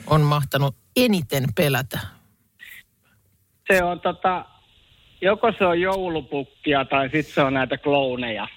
on 0.07 0.21
mahtanut 0.21 0.77
eniten 0.97 1.45
pelätä. 1.55 1.99
Se 3.73 3.83
on 3.85 4.01
tota, 4.01 4.45
joko 5.21 5.53
se 5.59 5.67
on 5.67 5.81
joulupukkia 5.81 6.85
tai 6.85 7.09
sitten 7.09 7.35
se 7.35 7.41
on 7.43 7.55
näitä 7.55 7.79
klouneja. 7.79 8.49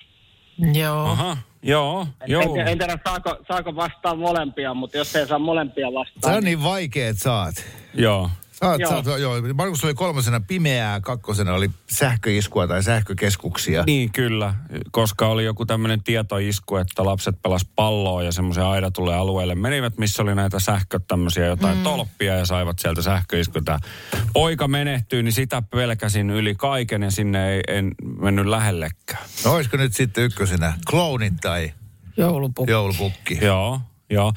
Joo. 0.73 1.05
Aha, 1.05 1.37
joo, 1.63 2.07
joo. 2.27 2.55
En, 2.55 2.67
en 2.67 2.77
tiedä, 2.77 2.97
saako, 3.07 3.37
saako 3.47 3.75
vastaa 3.75 4.15
molempia, 4.15 4.73
mutta 4.73 4.97
jos 4.97 5.15
ei 5.15 5.27
saa 5.27 5.39
molempia 5.39 5.87
Se 5.87 5.93
vastaan. 5.93 6.35
on 6.37 6.43
niin 6.43 6.63
vaikea, 6.63 7.09
että 7.09 7.23
saat. 7.23 7.55
Joo. 7.93 8.29
Saat, 8.59 8.79
Joo. 8.81 9.03
saat, 9.03 9.19
joo. 9.19 9.41
Markus 9.53 9.83
oli 9.83 9.93
kolmosena 9.93 10.39
pimeää, 10.39 11.01
kakkosena 11.01 11.53
oli 11.53 11.69
sähköiskua 11.89 12.67
tai 12.67 12.83
sähkökeskuksia. 12.83 13.83
Niin 13.85 14.11
kyllä, 14.11 14.53
koska 14.91 15.27
oli 15.27 15.45
joku 15.45 15.65
tämmöinen 15.65 16.03
tietoisku, 16.03 16.75
että 16.75 17.05
lapset 17.05 17.41
pelas 17.41 17.65
palloa 17.75 18.23
ja 18.23 18.31
semmoisen 18.31 18.63
aidatulle 18.63 19.15
alueelle 19.15 19.55
menivät, 19.55 19.97
missä 19.97 20.23
oli 20.23 20.35
näitä 20.35 20.59
sähkö 20.59 20.99
tämmöisiä 21.07 21.45
jotain 21.45 21.77
mm. 21.77 21.83
tolppia 21.83 22.35
ja 22.35 22.45
saivat 22.45 22.79
sieltä 22.79 23.01
sähköiskuta. 23.01 23.79
Poika 24.33 24.67
menehtyy, 24.67 25.23
niin 25.23 25.33
sitä 25.33 25.61
pelkäsin 25.61 26.29
yli 26.29 26.55
kaiken 26.55 27.03
ja 27.03 27.11
sinne 27.11 27.53
ei 27.53 27.61
en 27.67 27.91
mennyt 28.21 28.45
lähellekään. 28.45 29.23
No 29.45 29.53
olisiko 29.53 29.77
nyt 29.77 29.93
sitten 29.95 30.23
ykkösenä 30.23 30.73
kloonit 30.89 31.33
tai 31.41 31.73
Joulupukki. 32.17 32.71
joulupukki? 32.71 33.37
Joo, 33.41 33.81
joo. 34.09 34.33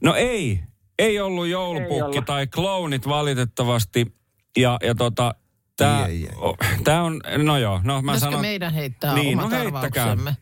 No 0.00 0.14
ei, 0.14 0.60
ei 0.98 1.20
ollut 1.20 1.46
joulupukki 1.46 2.02
ollut. 2.02 2.24
tai 2.26 2.46
klounit 2.46 3.08
valitettavasti. 3.08 4.12
Ja, 4.56 4.78
ja 4.82 4.94
tota, 4.94 5.34
tää, 5.76 6.02
Ai, 6.02 6.02
ai, 6.02 6.28
ai. 6.28 6.36
o- 6.36 6.56
tää 6.84 7.02
on, 7.02 7.20
no 7.36 7.58
joo, 7.58 7.80
no 7.84 7.94
mä 7.94 8.00
Pitäisikö 8.12 8.26
sanon. 8.30 8.40
meidän 8.40 8.72
heittää 8.74 9.14
Niin, 9.14 9.38
omat 9.38 9.50
no 9.50 9.58
heittäkää. 9.58 10.04
arvauksemme? 10.04 10.36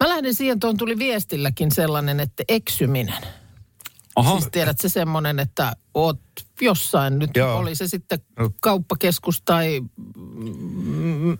Mä 0.00 0.08
lähden 0.08 0.34
siihen, 0.34 0.60
tuon 0.60 0.76
tuli 0.76 0.98
viestilläkin 0.98 1.70
sellainen, 1.70 2.20
että 2.20 2.42
eksyminen. 2.48 3.22
Aha, 4.16 4.32
Siis 4.38 4.48
tiedät 4.52 4.78
se 4.80 4.88
semmoinen, 4.88 5.38
että 5.38 5.72
oot 5.96 6.20
jossain 6.60 7.18
nyt, 7.18 7.30
Joo. 7.36 7.58
oli 7.58 7.74
se 7.74 7.88
sitten 7.88 8.18
kauppakeskus 8.60 9.42
tai 9.42 9.82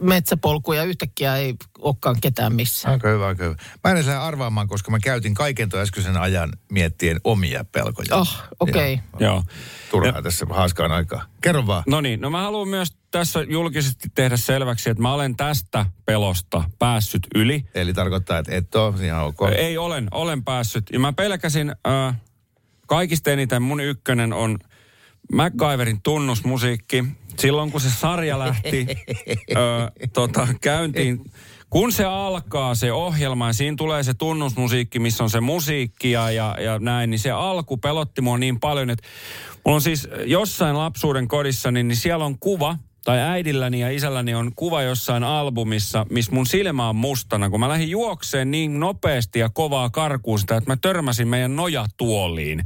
metsäpolku 0.00 0.72
ja 0.72 0.84
yhtäkkiä 0.84 1.36
ei 1.36 1.54
olekaan 1.78 2.16
ketään 2.20 2.54
missään. 2.54 2.92
Aika 2.92 3.08
hyvä, 3.08 3.26
aika 3.26 3.44
hyvä. 3.44 3.56
Mä 3.84 3.90
en 3.90 3.96
lähde 3.96 4.14
arvaamaan, 4.14 4.68
koska 4.68 4.90
mä 4.90 4.98
käytin 4.98 5.34
kaiken 5.34 5.68
tuon 5.68 5.82
äskeisen 5.82 6.16
ajan 6.16 6.52
miettien 6.72 7.20
omia 7.24 7.64
pelkoja. 7.64 8.16
Oh, 8.16 8.42
okei. 8.60 8.94
Okay. 8.94 9.26
joo. 9.26 9.42
Turhaa 9.90 10.22
tässä 10.22 10.46
haaskaan 10.50 10.92
aikaa. 10.92 11.24
Kerro 11.40 11.66
vaan. 11.66 11.82
No 11.86 12.00
niin, 12.00 12.20
no 12.20 12.30
mä 12.30 12.42
haluan 12.42 12.68
myös 12.68 12.88
tässä 13.10 13.42
julkisesti 13.42 14.08
tehdä 14.14 14.36
selväksi, 14.36 14.90
että 14.90 15.02
mä 15.02 15.12
olen 15.12 15.36
tästä 15.36 15.86
pelosta 16.04 16.64
päässyt 16.78 17.26
yli. 17.34 17.64
Eli 17.74 17.94
tarkoittaa, 17.94 18.38
että 18.38 18.56
et 18.56 18.74
ole 18.74 19.06
ihan 19.06 19.24
ok. 19.24 19.38
Ei, 19.56 19.78
olen, 19.78 20.08
olen 20.10 20.44
päässyt. 20.44 20.84
Ja 20.92 20.98
mä 20.98 21.12
pelkäsin, 21.12 21.74
äh, 21.88 22.16
kaikista 22.86 23.30
eniten 23.30 23.62
mun 23.62 23.80
ykkönen 23.80 24.32
on 24.32 24.58
MacGyverin 25.32 26.02
tunnusmusiikki. 26.02 27.04
Silloin 27.38 27.72
kun 27.72 27.80
se 27.80 27.90
sarja 27.90 28.38
lähti 28.38 28.86
äh, 29.56 29.92
tota, 30.12 30.48
käyntiin, 30.60 31.24
kun 31.70 31.92
se 31.92 32.04
alkaa 32.04 32.74
se 32.74 32.92
ohjelma 32.92 33.46
ja 33.46 33.52
siinä 33.52 33.76
tulee 33.76 34.02
se 34.02 34.14
tunnusmusiikki, 34.14 34.98
missä 34.98 35.24
on 35.24 35.30
se 35.30 35.40
musiikki 35.40 36.10
ja, 36.10 36.30
ja, 36.30 36.56
ja 36.60 36.78
näin, 36.78 37.10
niin 37.10 37.18
se 37.18 37.30
alku 37.30 37.76
pelotti 37.76 38.20
mua 38.20 38.38
niin 38.38 38.60
paljon, 38.60 38.90
että 38.90 39.08
mulla 39.64 39.76
on 39.76 39.82
siis 39.82 40.08
jossain 40.24 40.78
lapsuuden 40.78 41.28
kodissa, 41.28 41.70
niin, 41.70 41.88
niin 41.88 41.96
siellä 41.96 42.24
on 42.24 42.38
kuva, 42.38 42.78
tai 43.06 43.18
äidilläni 43.20 43.80
ja 43.80 43.90
isälläni 43.90 44.34
on 44.34 44.52
kuva 44.56 44.82
jossain 44.82 45.24
albumissa, 45.24 46.06
missä 46.10 46.32
mun 46.32 46.46
silmä 46.46 46.88
on 46.88 46.96
mustana, 46.96 47.50
kun 47.50 47.60
mä 47.60 47.68
lähdin 47.68 47.90
juokseen 47.90 48.50
niin 48.50 48.80
nopeasti 48.80 49.38
ja 49.38 49.48
kovaa 49.48 49.90
karkuun 49.90 50.38
sitä, 50.38 50.56
että 50.56 50.70
mä 50.70 50.76
törmäsin 50.80 51.28
meidän 51.28 51.56
nojatuoliin. 51.56 52.64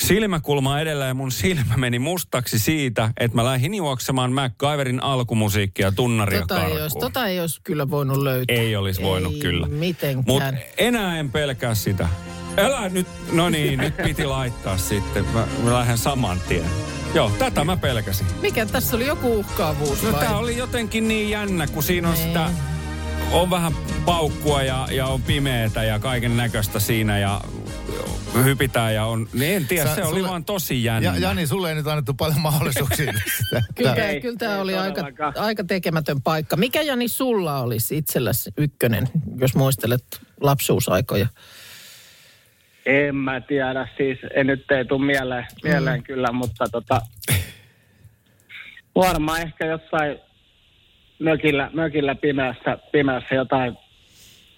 Silmäkulma 0.00 0.80
edellä 0.80 1.04
ja 1.04 1.14
mun 1.14 1.32
silmä 1.32 1.76
meni 1.76 1.98
mustaksi 1.98 2.58
siitä, 2.58 3.10
että 3.20 3.36
mä 3.36 3.44
lähdin 3.44 3.74
juoksemaan 3.74 4.32
MacGyverin 4.32 5.02
alkumusiikkia 5.02 5.92
tunnaria 5.92 6.40
Tota, 6.40 6.54
ei 6.54 6.60
karkuun. 6.60 6.82
olisi, 6.82 6.98
tota 6.98 7.26
ei 7.26 7.40
olisi 7.40 7.60
kyllä 7.64 7.90
voinut 7.90 8.16
löytää. 8.22 8.56
Ei 8.56 8.76
olisi 8.76 9.02
voinut 9.02 9.34
ei 9.34 9.40
kyllä. 9.40 9.66
mitenkään. 9.66 10.24
Mutta 10.26 10.52
enää 10.78 11.18
en 11.18 11.30
pelkää 11.30 11.74
sitä. 11.74 12.08
Älä 12.56 12.88
nyt, 12.88 13.06
no 13.32 13.48
niin, 13.50 13.78
nyt 13.78 13.96
piti 13.96 14.24
laittaa 14.24 14.76
sitten. 14.78 15.24
Mä, 15.24 15.46
mä 15.62 15.72
lähden 15.72 15.98
saman 15.98 16.40
tien. 16.48 16.70
Joo, 17.16 17.30
tätä 17.38 17.64
mä 17.64 17.76
pelkäsin. 17.76 18.26
Mikä 18.42 18.66
tässä 18.66 18.96
oli 18.96 19.06
joku 19.06 19.38
uhkaavuus 19.38 20.02
No 20.02 20.12
vai? 20.12 20.20
tää 20.20 20.38
oli 20.38 20.56
jotenkin 20.56 21.08
niin 21.08 21.30
jännä, 21.30 21.66
kun 21.66 21.82
siinä 21.82 22.08
on 22.08 22.14
Niin. 22.14 22.26
sitä, 22.28 22.50
on 23.32 23.50
vähän 23.50 23.72
paukkua 24.04 24.62
ja, 24.62 24.88
ja 24.90 25.06
on 25.06 25.22
pimeetä 25.22 25.82
ja 25.84 25.98
kaiken 25.98 26.36
näköistä 26.36 26.80
siinä 26.80 27.18
ja 27.18 27.40
hypitään 28.44 28.94
ja 28.94 29.04
on, 29.04 29.28
niin 29.32 29.56
en 29.56 29.66
tiedä, 29.66 29.88
Sä- 29.88 29.94
se 29.94 30.04
oli 30.04 30.14
sulle- 30.16 30.28
vaan 30.28 30.44
tosi 30.44 30.84
jännä. 30.84 31.10
Ja, 31.14 31.18
Jani, 31.18 31.46
sulle 31.46 31.68
ei 31.68 31.74
nyt 31.74 31.86
annettu 31.86 32.14
paljon 32.14 32.40
mahdollisuuksia. 32.40 33.12
Kyllä, 33.74 33.94
Tää- 33.94 34.08
Ei, 34.08 34.20
kyllä 34.20 34.36
tämä 34.38 34.54
ei 34.54 34.60
oli 34.60 34.74
aika, 34.76 35.02
aika 35.36 35.64
tekemätön 35.64 36.22
paikka. 36.22 36.56
Mikä 36.56 36.82
Jani 36.82 37.08
sulla 37.08 37.60
olisi 37.60 37.96
itselläsi 37.96 38.50
ykkönen, 38.56 39.08
jos 39.36 39.54
muistelet 39.54 40.04
lapsuusaikoja? 40.40 41.26
En 42.86 43.16
mä 43.16 43.40
tiedä, 43.40 43.88
siis 43.96 44.18
en 44.34 44.46
nyt 44.46 44.70
ei 44.70 44.84
tule 44.84 45.06
mieleen, 45.06 45.46
mieleen 45.62 46.00
mm. 46.00 46.04
kyllä, 46.04 46.32
mutta 46.32 46.64
tota, 46.72 47.00
varmaan 48.94 49.40
ehkä 49.40 49.66
jossain 49.66 50.18
mökillä, 51.18 51.70
mökillä 51.72 52.14
pimeässä, 52.14 52.78
pimeässä 52.92 53.34
jotain 53.34 53.76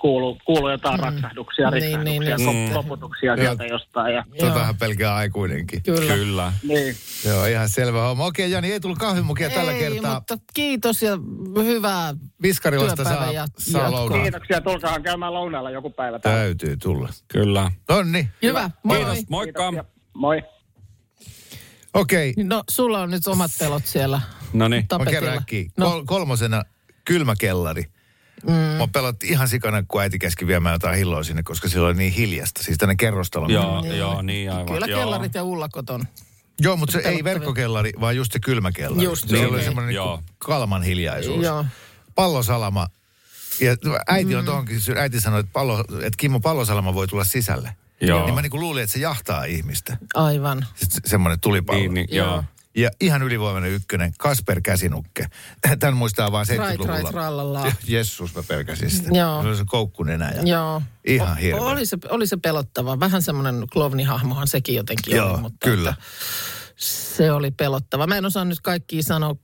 kuuluu, 0.00 0.38
kuuluu 0.44 0.70
jotain 0.70 1.00
mm. 1.00 1.04
raksahduksia, 1.04 1.70
Niin, 1.70 2.04
niin, 2.04 2.20
niin, 2.22 2.36
niin. 2.36 2.72
koputuksia 2.72 3.36
sieltä 3.36 3.64
jostain. 3.64 4.14
Ja, 4.14 4.24
Totahan 4.40 4.76
pelkää 4.76 5.14
aikuinenkin. 5.14 5.82
Kyllä. 5.82 6.14
Kyllä. 6.14 6.52
niin. 6.68 6.94
Joo, 7.26 7.46
ihan 7.46 7.68
selvä 7.68 8.02
homma. 8.02 8.24
Okei, 8.26 8.50
Jani, 8.50 8.72
ei 8.72 8.80
tullut 8.80 8.98
kahvimukia 8.98 9.50
tällä 9.50 9.72
Ei, 9.72 9.78
kertaa. 9.78 10.14
mutta 10.14 10.38
kiitos 10.54 11.02
ja 11.02 11.18
hyvää 11.64 12.14
Viskarilasta 12.42 13.04
saa, 13.04 13.32
ja- 13.32 13.46
saa 13.58 13.90
lounaan. 13.92 14.22
Kiitoksia, 14.22 14.60
tulkaahan 14.60 15.02
käymään 15.02 15.34
lounaalla 15.34 15.70
joku 15.70 15.90
päivä 15.90 16.18
täällä. 16.18 16.40
Täytyy 16.40 16.76
tulla. 16.76 17.08
Kyllä. 17.28 17.70
Nonni, 17.88 18.28
Hyvä, 18.42 18.70
moi. 18.82 18.96
Kiitos, 18.98 19.28
moikka. 19.30 19.70
Kiitoksia. 19.70 19.98
Moi. 20.14 20.42
okei. 21.94 22.34
No, 22.44 22.62
sulla 22.70 23.00
on 23.00 23.10
nyt 23.10 23.26
omat 23.26 23.50
pelot 23.58 23.86
siellä 23.86 24.20
No 24.52 24.68
niin. 24.68 24.86
Mä 24.92 25.34
äkkiä. 25.34 25.64
No, 25.76 25.90
Kol- 25.90 26.02
kolmosena 26.06 26.62
kylmäkellari. 27.04 27.84
Mm. 28.46 28.52
Mä 28.52 28.88
pelotti 28.92 29.28
ihan 29.28 29.48
sikana, 29.48 29.82
kun 29.88 30.00
äiti 30.00 30.18
käski 30.18 30.46
viemään 30.46 30.72
jotain 30.72 30.98
hilloa 30.98 31.22
sinne, 31.22 31.42
koska 31.42 31.68
siellä 31.68 31.88
oli 31.88 31.96
niin 31.96 32.12
hiljasta. 32.12 32.62
Siis 32.62 32.78
tänne 32.78 32.94
kerrostalo. 32.96 33.48
Joo, 33.48 33.84
joo, 33.84 34.22
niin 34.22 34.52
aivan. 34.52 34.66
kyllä 34.66 34.86
joo. 34.86 35.00
kellarit 35.00 35.34
ja 35.34 35.44
ullakot 35.44 35.90
on. 35.90 36.04
Joo, 36.60 36.76
mutta 36.76 36.92
se 36.92 37.08
ei 37.08 37.24
verkkokellari, 37.24 37.92
vaan 38.00 38.16
just 38.16 38.32
se 38.32 38.40
kylmäkellari. 38.40 39.04
Just 39.04 39.28
Siellä 39.28 39.48
se, 39.48 39.54
oli 39.54 39.64
semmoinen 39.64 39.94
niin 39.94 40.24
kalman 40.38 40.82
hiljaisuus. 40.82 41.44
Joo. 41.44 41.64
Pallosalama. 42.14 42.86
Ja 43.60 43.76
äiti 44.08 44.34
on 44.36 44.44
tohonkin, 44.44 44.78
äiti 44.96 45.20
sanoi, 45.20 45.40
että, 45.40 45.52
pallo, 45.52 45.80
että 45.80 46.16
Kimmo 46.16 46.40
Pallosalama 46.40 46.94
voi 46.94 47.08
tulla 47.08 47.24
sisälle. 47.24 47.76
Joo. 48.00 48.24
Niin 48.24 48.34
mä 48.34 48.42
niin 48.42 48.60
luulin, 48.60 48.82
että 48.82 48.92
se 48.92 48.98
jahtaa 48.98 49.44
ihmistä. 49.44 49.96
Aivan. 50.14 50.66
Sitten 50.74 50.90
se- 50.90 51.10
semmoinen 51.10 51.40
tulipallo. 51.40 51.80
Niin, 51.80 51.94
niin, 51.94 52.08
joo. 52.10 52.44
Ja 52.78 52.90
ihan 53.00 53.22
ylivoimainen 53.22 53.70
ykkönen, 53.70 54.12
Kasper 54.18 54.60
Käsinukke. 54.60 55.26
Tän 55.80 55.96
muistaa 55.96 56.32
vaan 56.32 56.46
Rait, 56.56 56.80
70-luvulla. 56.80 57.02
rait, 57.02 57.14
rallalla. 57.14 57.72
Jessus, 57.86 58.34
mä 58.34 58.42
pelkäsin 58.42 58.90
sitä. 58.90 59.08
Joo. 59.12 59.42
Se 59.42 59.48
oli 59.48 59.56
se 59.56 59.64
koukkunenä. 59.66 60.30
Ja 60.30 60.42
Joo. 60.42 60.82
Ihan 61.06 61.32
O- 61.32 61.34
hirveä. 61.34 61.62
Oli 61.62 61.86
se, 61.86 61.98
oli 62.10 62.26
se 62.26 62.36
pelottava. 62.36 63.00
Vähän 63.00 63.22
semmoinen 63.22 63.64
klovnihahmohan 63.72 64.48
sekin 64.48 64.74
jotenkin 64.74 65.16
Joo, 65.16 65.30
oli. 65.30 65.40
Mutta 65.40 65.58
kyllä. 65.70 65.90
Että 65.90 66.04
se 67.16 67.32
oli 67.32 67.50
pelottava. 67.50 68.06
Mä 68.06 68.16
en 68.16 68.26
osaa 68.26 68.44
nyt 68.44 68.60
kaikkia 68.60 69.02
sanoa 69.02 69.34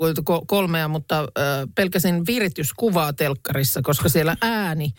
kolmea, 0.47 0.89
mutta 0.89 1.29
pelkäsin 1.75 2.27
virityskuvaa 2.27 3.13
telkkarissa, 3.13 3.83
koska 3.83 4.09
siellä 4.09 4.37
ääni 4.43 4.95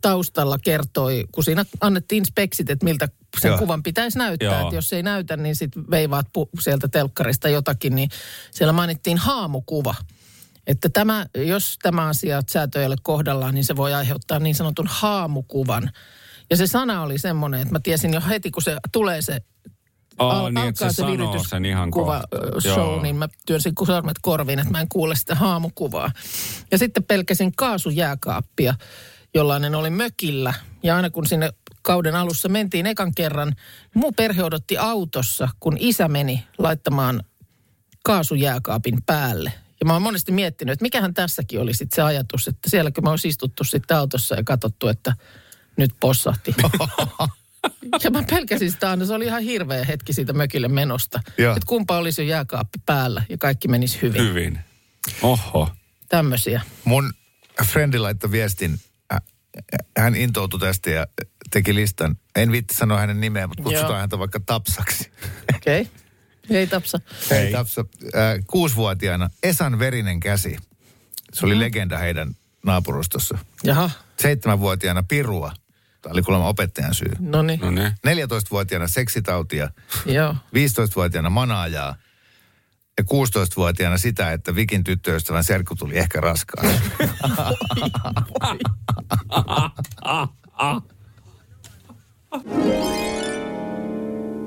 taustalla 0.00 0.58
kertoi, 0.58 1.24
kun 1.32 1.44
siinä 1.44 1.64
annettiin 1.80 2.26
speksit, 2.26 2.70
että 2.70 2.84
miltä 2.84 3.08
sen 3.40 3.48
Joo. 3.48 3.58
kuvan 3.58 3.82
pitäisi 3.82 4.18
näyttää. 4.18 4.60
Että 4.62 4.74
jos 4.74 4.92
ei 4.92 5.02
näytä, 5.02 5.36
niin 5.36 5.56
sitten 5.56 5.90
veivaat 5.90 6.26
pu- 6.26 6.60
sieltä 6.60 6.88
telkkarista 6.88 7.48
jotakin, 7.48 7.94
niin 7.94 8.08
siellä 8.50 8.72
mainittiin 8.72 9.18
haamukuva. 9.18 9.94
Että 10.66 10.88
tämä, 10.88 11.26
jos 11.36 11.78
tämä 11.82 12.06
asia 12.06 12.42
säätö 12.48 12.80
ei 12.80 12.86
ole 12.86 12.96
kohdallaan, 13.02 13.54
niin 13.54 13.64
se 13.64 13.76
voi 13.76 13.94
aiheuttaa 13.94 14.38
niin 14.38 14.54
sanotun 14.54 14.86
haamukuvan. 14.90 15.90
Ja 16.50 16.56
se 16.56 16.66
sana 16.66 17.02
oli 17.02 17.18
semmoinen, 17.18 17.60
että 17.60 17.72
mä 17.72 17.80
tiesin 17.82 18.14
jo 18.14 18.20
heti, 18.28 18.50
kun 18.50 18.62
se 18.62 18.76
tulee 18.92 19.22
se 19.22 19.40
Aa, 20.18 20.38
al- 20.40 20.50
niin, 20.52 20.68
että 20.68 20.90
se 20.90 20.94
sanoo 20.96 21.44
sen 21.48 21.64
ihan 21.64 21.90
kuva 21.90 22.22
kohta. 22.30 22.60
show, 22.60 22.78
Joo. 22.78 23.02
niin 23.02 23.16
mä 23.16 23.28
työnsin 23.46 23.72
sormet 23.86 24.16
korviin, 24.22 24.58
että 24.58 24.70
mä 24.70 24.80
en 24.80 24.88
kuule 24.88 25.16
sitä 25.16 25.34
haamukuvaa. 25.34 26.12
Ja 26.70 26.78
sitten 26.78 27.04
pelkäsin 27.04 27.52
kaasujääkaappia, 27.56 28.74
jollainen 29.38 29.74
oli 29.74 29.90
mökillä. 29.90 30.54
Ja 30.82 30.96
aina 30.96 31.10
kun 31.10 31.26
sinne 31.26 31.52
kauden 31.82 32.14
alussa 32.14 32.48
mentiin 32.48 32.86
ekan 32.86 33.14
kerran, 33.14 33.54
muu 33.94 34.12
perhe 34.12 34.44
odotti 34.44 34.78
autossa, 34.78 35.48
kun 35.60 35.76
isä 35.80 36.08
meni 36.08 36.44
laittamaan 36.58 37.22
kaasujääkaapin 38.04 39.02
päälle. 39.06 39.52
Ja 39.80 39.86
mä 39.86 39.92
oon 39.92 40.02
monesti 40.02 40.32
miettinyt, 40.32 40.72
että 40.72 40.82
mikähän 40.82 41.14
tässäkin 41.14 41.60
oli 41.60 41.74
sitten 41.74 41.96
se 41.96 42.02
ajatus, 42.02 42.48
että 42.48 42.70
sielläkö 42.70 43.00
me 43.00 43.10
olisi 43.10 43.28
istuttu 43.28 43.64
sitten 43.64 43.96
autossa 43.96 44.34
ja 44.34 44.42
katsottu, 44.44 44.88
että 44.88 45.12
nyt 45.76 45.90
possahti. 46.00 46.54
ja 48.04 48.10
mä 48.10 48.22
pelkäsin 48.30 48.70
sitä 48.70 48.90
aina, 48.90 49.06
se 49.06 49.14
oli 49.14 49.24
ihan 49.24 49.42
hirveä 49.42 49.84
hetki 49.84 50.12
siitä 50.12 50.32
mökille 50.32 50.68
menosta. 50.68 51.20
Että 51.28 51.66
kumpa 51.66 51.98
olisi 51.98 52.22
jo 52.22 52.28
jääkaappi 52.28 52.78
päällä 52.86 53.22
ja 53.28 53.38
kaikki 53.38 53.68
menisi 53.68 54.02
hyvin. 54.02 54.22
Hyvin. 54.22 54.58
Oho. 55.22 55.68
Tämmöisiä. 56.08 56.60
Mun 56.84 57.12
frendi 57.64 57.98
laittoi 57.98 58.30
viestin, 58.30 58.78
hän 59.98 60.14
intoutui 60.16 60.60
tästä 60.60 60.90
ja 60.90 61.06
teki 61.50 61.74
listan. 61.74 62.16
En 62.36 62.52
viitti 62.52 62.74
sanoa 62.74 62.98
hänen 62.98 63.20
nimeä, 63.20 63.46
mutta 63.46 63.62
kutsutaan 63.62 63.90
Joo. 63.90 64.00
häntä 64.00 64.18
vaikka 64.18 64.40
Tapsaksi. 64.46 65.10
Okei. 65.56 65.80
Okay. 65.80 65.92
Hei 66.50 66.66
Tapsa. 66.66 67.00
Hei 67.30 67.52
Tapsa. 67.52 67.84
Äh, 68.04 68.44
kuusivuotiaana 68.46 69.30
Esan 69.42 69.78
verinen 69.78 70.20
käsi. 70.20 70.56
Se 71.32 71.46
oli 71.46 71.58
legenda 71.58 71.98
heidän 71.98 72.34
naapurustossa. 72.66 73.38
Jaha, 73.64 73.90
Seitsemänvuotiaana 74.20 75.02
Pirua. 75.02 75.52
Tämä 76.02 76.12
oli 76.12 76.22
kuulemma 76.22 76.48
opettajan 76.48 76.94
syy. 76.94 77.12
no 77.20 77.42
niin. 77.42 77.60
No 77.60 77.70
niin. 77.70 77.92
14-vuotiaana 78.06 78.88
seksitautia. 78.88 79.70
Joo. 80.06 80.34
15-vuotiaana 80.34 81.30
manaajaa. 81.30 81.94
Ja 82.98 83.04
16-vuotiaana 83.04 83.98
sitä, 83.98 84.32
että 84.32 84.54
Vikin 84.54 84.84
tyttöystävän 84.84 85.44
serkku 85.44 85.74
tuli 85.74 85.98
ehkä 85.98 86.20
raskaan. 86.20 86.66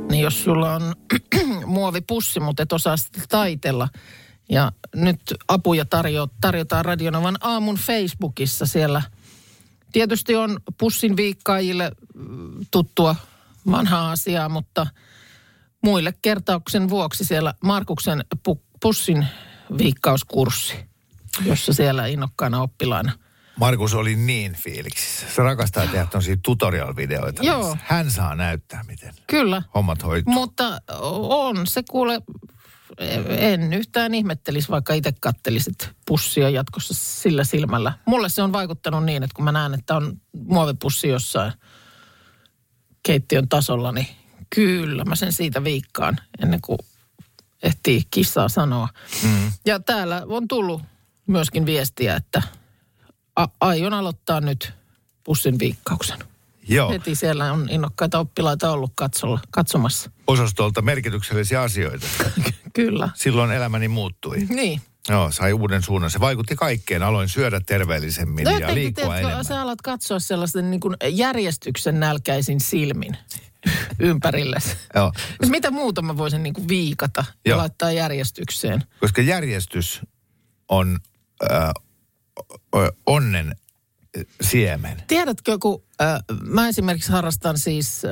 Niin 0.10 0.24
jos 0.24 0.44
sulla 0.44 0.76
on 0.76 0.96
muovipussi, 1.66 2.40
mutta 2.40 2.64
et 2.64 2.74
osaa 2.74 2.98
sitä 2.98 3.22
taitella. 3.30 3.90
Ja 4.50 4.72
nyt 4.96 5.22
apuja 5.48 5.86
tarjo, 5.86 6.28
tarjotaan 6.42 6.86
Radionovan 6.86 7.38
aamun 7.42 7.76
Facebookissa 7.76 8.66
siellä. 8.66 9.02
Tietysti 9.92 10.36
on 10.36 10.60
pussin 10.78 11.18
viikkaajille 11.18 11.92
mm, 12.16 12.66
tuttua 12.72 13.16
vanhaa 13.72 14.12
asiaa, 14.12 14.50
mutta 14.50 14.88
muille 15.84 16.14
kertauksen 16.22 16.90
vuoksi 16.90 17.26
siellä 17.26 17.54
Markuksen 17.64 18.26
pu, 18.44 18.62
pussin 18.82 19.28
viikkauskurssi, 19.78 20.76
jossa 21.46 21.74
siellä 21.74 22.08
innokkaana 22.08 22.62
oppilaana. 22.62 23.12
Markus 23.56 23.94
oli 23.94 24.16
niin 24.16 24.54
fiiliksissä. 24.64 25.26
Se 25.36 25.42
rakastaa 25.42 25.88
tehdä 25.88 26.06
tosia 26.06 26.38
tutorial-videoita. 26.44 27.44
Joo. 27.44 27.78
Hän 27.84 28.12
saa 28.12 28.36
näyttää, 28.36 28.84
miten 28.88 29.14
Kyllä, 29.28 29.62
hommat 29.76 30.04
hoituu. 30.04 30.34
Mutta 30.34 30.82
on 31.22 31.68
se 31.68 31.84
kuule, 31.90 32.22
en 33.30 33.74
yhtään 33.74 34.14
ihmettelisi, 34.14 34.70
vaikka 34.70 34.94
itse 34.94 35.14
kattelisit 35.20 35.90
pussia 36.06 36.50
jatkossa 36.50 36.94
sillä 36.94 37.44
silmällä. 37.44 37.94
Mulle 38.06 38.30
se 38.30 38.42
on 38.42 38.54
vaikuttanut 38.54 39.04
niin, 39.04 39.24
että 39.24 39.36
kun 39.36 39.46
mä 39.46 39.52
näen, 39.52 39.74
että 39.74 39.96
on 39.96 40.22
muovipussi 40.48 41.08
jossain 41.08 41.54
keittiön 43.04 43.50
tasolla, 43.50 43.92
niin 43.92 44.08
kyllä 44.56 45.04
mä 45.06 45.16
sen 45.16 45.32
siitä 45.34 45.64
viikkaan 45.64 46.18
ennen 46.44 46.62
kuin 46.62 46.80
ehtii 47.64 48.04
kissaa 48.12 48.50
sanoa. 48.50 48.88
Mm. 49.24 49.52
Ja 49.66 49.80
täällä 49.80 50.24
on 50.28 50.48
tullut 50.48 50.82
myöskin 51.28 51.66
viestiä, 51.66 52.16
että 52.16 52.42
a- 53.36 53.48
aion 53.62 53.94
aloittaa 53.94 54.42
nyt 54.42 54.74
pussin 55.24 55.60
viikkauksen. 55.60 56.20
Joo. 56.68 56.92
Heti 56.92 57.16
siellä 57.16 57.54
on 57.54 57.70
innokkaita 57.70 58.20
oppilaita 58.20 58.72
ollut 58.72 58.92
katsolla, 58.96 59.40
katsomassa. 59.52 60.12
Osastolta 60.28 60.82
merkityksellisiä 60.82 61.62
asioita. 61.62 62.08
Kyllä. 62.74 63.10
Silloin 63.16 63.52
elämäni 63.52 63.88
muuttui. 63.88 64.38
Niin. 64.50 64.82
Joo, 65.10 65.32
sai 65.32 65.54
uuden 65.54 65.82
suunnan. 65.82 66.12
Se 66.12 66.20
vaikutti 66.20 66.56
kaikkeen. 66.56 67.04
Aloin 67.04 67.30
syödä 67.30 67.62
terveellisemmin 67.66 68.44
No 68.46 68.58
ja 68.58 68.74
liikkua 68.74 69.18
enemmän. 69.18 69.46
sä 69.46 69.62
alat 69.62 69.82
katsoa 69.82 70.20
sellaisen 70.20 70.72
niin 70.72 70.80
kuin 70.80 70.96
järjestyksen 71.10 72.00
nälkäisin 72.00 72.60
silmin 72.60 73.18
ympärillesi. 74.00 74.78
Joo, 74.96 75.12
Mitä 75.50 75.72
muuta 75.72 76.02
mä 76.02 76.18
voisin 76.18 76.44
niin 76.44 76.54
kuin 76.54 76.68
viikata 76.68 77.26
ja 77.46 77.50
Joo. 77.50 77.58
laittaa 77.58 77.92
järjestykseen? 77.92 78.84
koska 79.00 79.22
järjestys 79.22 80.02
on 80.70 81.00
äh, 81.52 81.72
onnen 83.06 83.56
siemen. 84.42 85.04
Tiedätkö, 85.08 85.58
kun 85.62 85.84
äh, 86.02 86.24
mä 86.44 86.68
esimerkiksi 86.68 87.12
harrastan 87.12 87.58
siis 87.58 88.06
äh, 88.06 88.12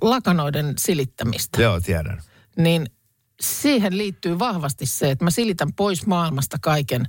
lakanoiden 0.00 0.74
silittämistä, 0.78 1.62
Joo, 1.62 1.80
tiedän. 1.80 2.22
niin 2.56 2.86
siihen 3.40 3.98
liittyy 3.98 4.38
vahvasti 4.38 4.86
se, 4.86 5.10
että 5.10 5.24
mä 5.24 5.30
silitän 5.30 5.72
pois 5.72 6.06
maailmasta 6.06 6.56
kaiken, 6.60 7.08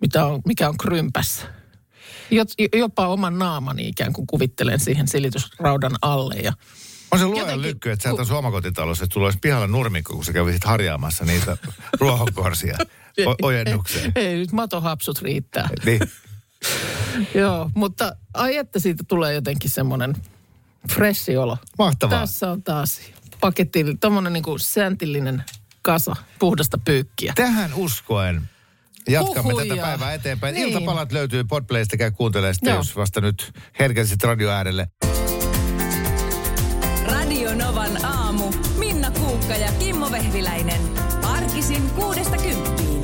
mitä 0.00 0.26
on, 0.26 0.42
mikä 0.46 0.68
on 0.68 0.78
krympässä. 0.78 1.46
Jot- 2.30 2.78
Jopa 2.78 3.06
oman 3.06 3.38
naamani 3.38 3.88
ikään 3.88 4.12
kuin 4.12 4.26
kuvittelen 4.26 4.80
siihen 4.80 5.08
silitysraudan 5.08 5.96
alle 6.02 6.34
ja 6.34 6.52
On 7.10 7.18
se 7.18 7.26
luojan 7.26 7.62
lykky, 7.62 7.90
että 7.90 8.02
sä 8.02 8.10
et 8.10 8.20
asu 8.20 8.36
omakotitalossa, 8.36 9.04
että 9.04 9.14
sulla 9.14 9.26
olisi 9.26 9.38
pihalla 9.42 9.66
nurmikko, 9.66 10.14
kun 10.14 10.24
sä 10.24 10.32
kävisit 10.32 10.64
harjaamassa 10.64 11.24
niitä 11.24 11.56
ruohonkorsia 12.00 12.78
o- 13.26 13.36
ojennukseen. 13.42 14.12
Ei, 14.14 14.26
ei 14.26 14.38
nyt 14.38 14.52
matohapsut 14.52 15.22
riittää. 15.22 15.68
Niin. 15.84 16.00
Joo, 17.34 17.70
mutta 17.74 18.16
ai 18.34 18.56
että 18.56 18.78
siitä 18.78 19.04
tulee 19.08 19.34
jotenkin 19.34 19.70
semmoinen 19.70 20.14
freshi 20.92 21.36
olo. 21.36 21.58
Mahtavaa. 21.78 22.20
Tässä 22.20 22.50
on 22.50 22.62
taas 22.62 23.00
paketti, 23.40 23.84
tommonen 24.00 24.32
niinku 24.32 24.58
säntillinen 24.58 25.44
kasa 25.82 26.16
puhdasta 26.38 26.78
pyykkiä. 26.78 27.32
Tähän 27.36 27.74
uskoen 27.74 28.48
jatkamme 29.08 29.52
Huhuja. 29.52 29.74
tätä 29.74 29.82
päivää 29.86 30.14
eteenpäin. 30.14 30.54
Niin. 30.54 30.68
Iltapalat 30.68 31.12
löytyy 31.12 31.44
Podplaysta, 31.44 31.96
käy 31.96 32.10
kuuntelemaan 32.10 32.54
sitä, 32.54 32.70
Joo. 32.70 32.76
jos 32.78 32.96
vasta 32.96 33.20
nyt 33.20 33.52
herkäsit 33.78 34.22
radio 34.22 34.50
äärelle. 34.50 34.88
Radio 37.06 37.54
Novan 37.54 38.04
aamu. 38.04 38.52
Minna 38.78 39.10
Kuukka 39.10 39.54
ja 39.54 39.72
Kimmo 39.78 40.10
Vehviläinen. 40.12 40.80
Arkisin 41.22 41.90
kuudesta 41.90 42.36
kymppiin. 42.36 42.96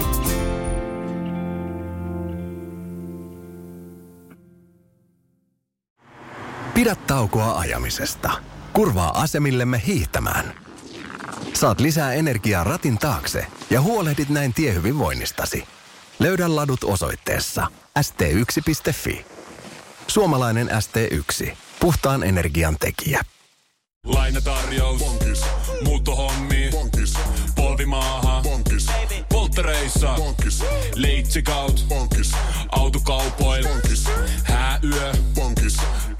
Pidä 6.74 6.94
taukoa 7.06 7.58
ajamisesta. 7.58 8.30
Kurvaa 8.72 9.20
asemillemme 9.20 9.82
hiihtämään. 9.86 10.54
Saat 11.54 11.80
lisää 11.80 12.12
energiaa 12.12 12.64
ratin 12.64 12.98
taakse 12.98 13.46
ja 13.70 13.80
huolehdit 13.80 14.28
näin 14.28 14.54
tiehyvinvoinnistasi. 14.54 15.64
Löydä 16.22 16.56
ladut 16.56 16.84
osoitteessa 16.84 17.66
st1.fi. 17.98 19.26
Suomalainen 20.08 20.68
ST1. 20.68 21.56
Puhtaan 21.80 22.22
energian 22.22 22.76
tekijä. 22.80 23.22
Lainatarjous. 24.06 24.98
Bonkis. 25.02 25.40
Muuttohommi. 25.84 26.68
Bonkis. 26.70 27.14
Polvimaaha. 27.54 28.42
Bonkis. 28.42 28.86
Polttereissa. 29.28 30.14
Bonkis. 30.16 30.64
Leitsikaut. 30.94 31.84
Bonkis. 31.88 32.32
Autokaupoil. 32.72 33.68
Bonkis. 33.68 34.04
Hääyö. 34.44 35.12
Bonkis. 35.34 35.76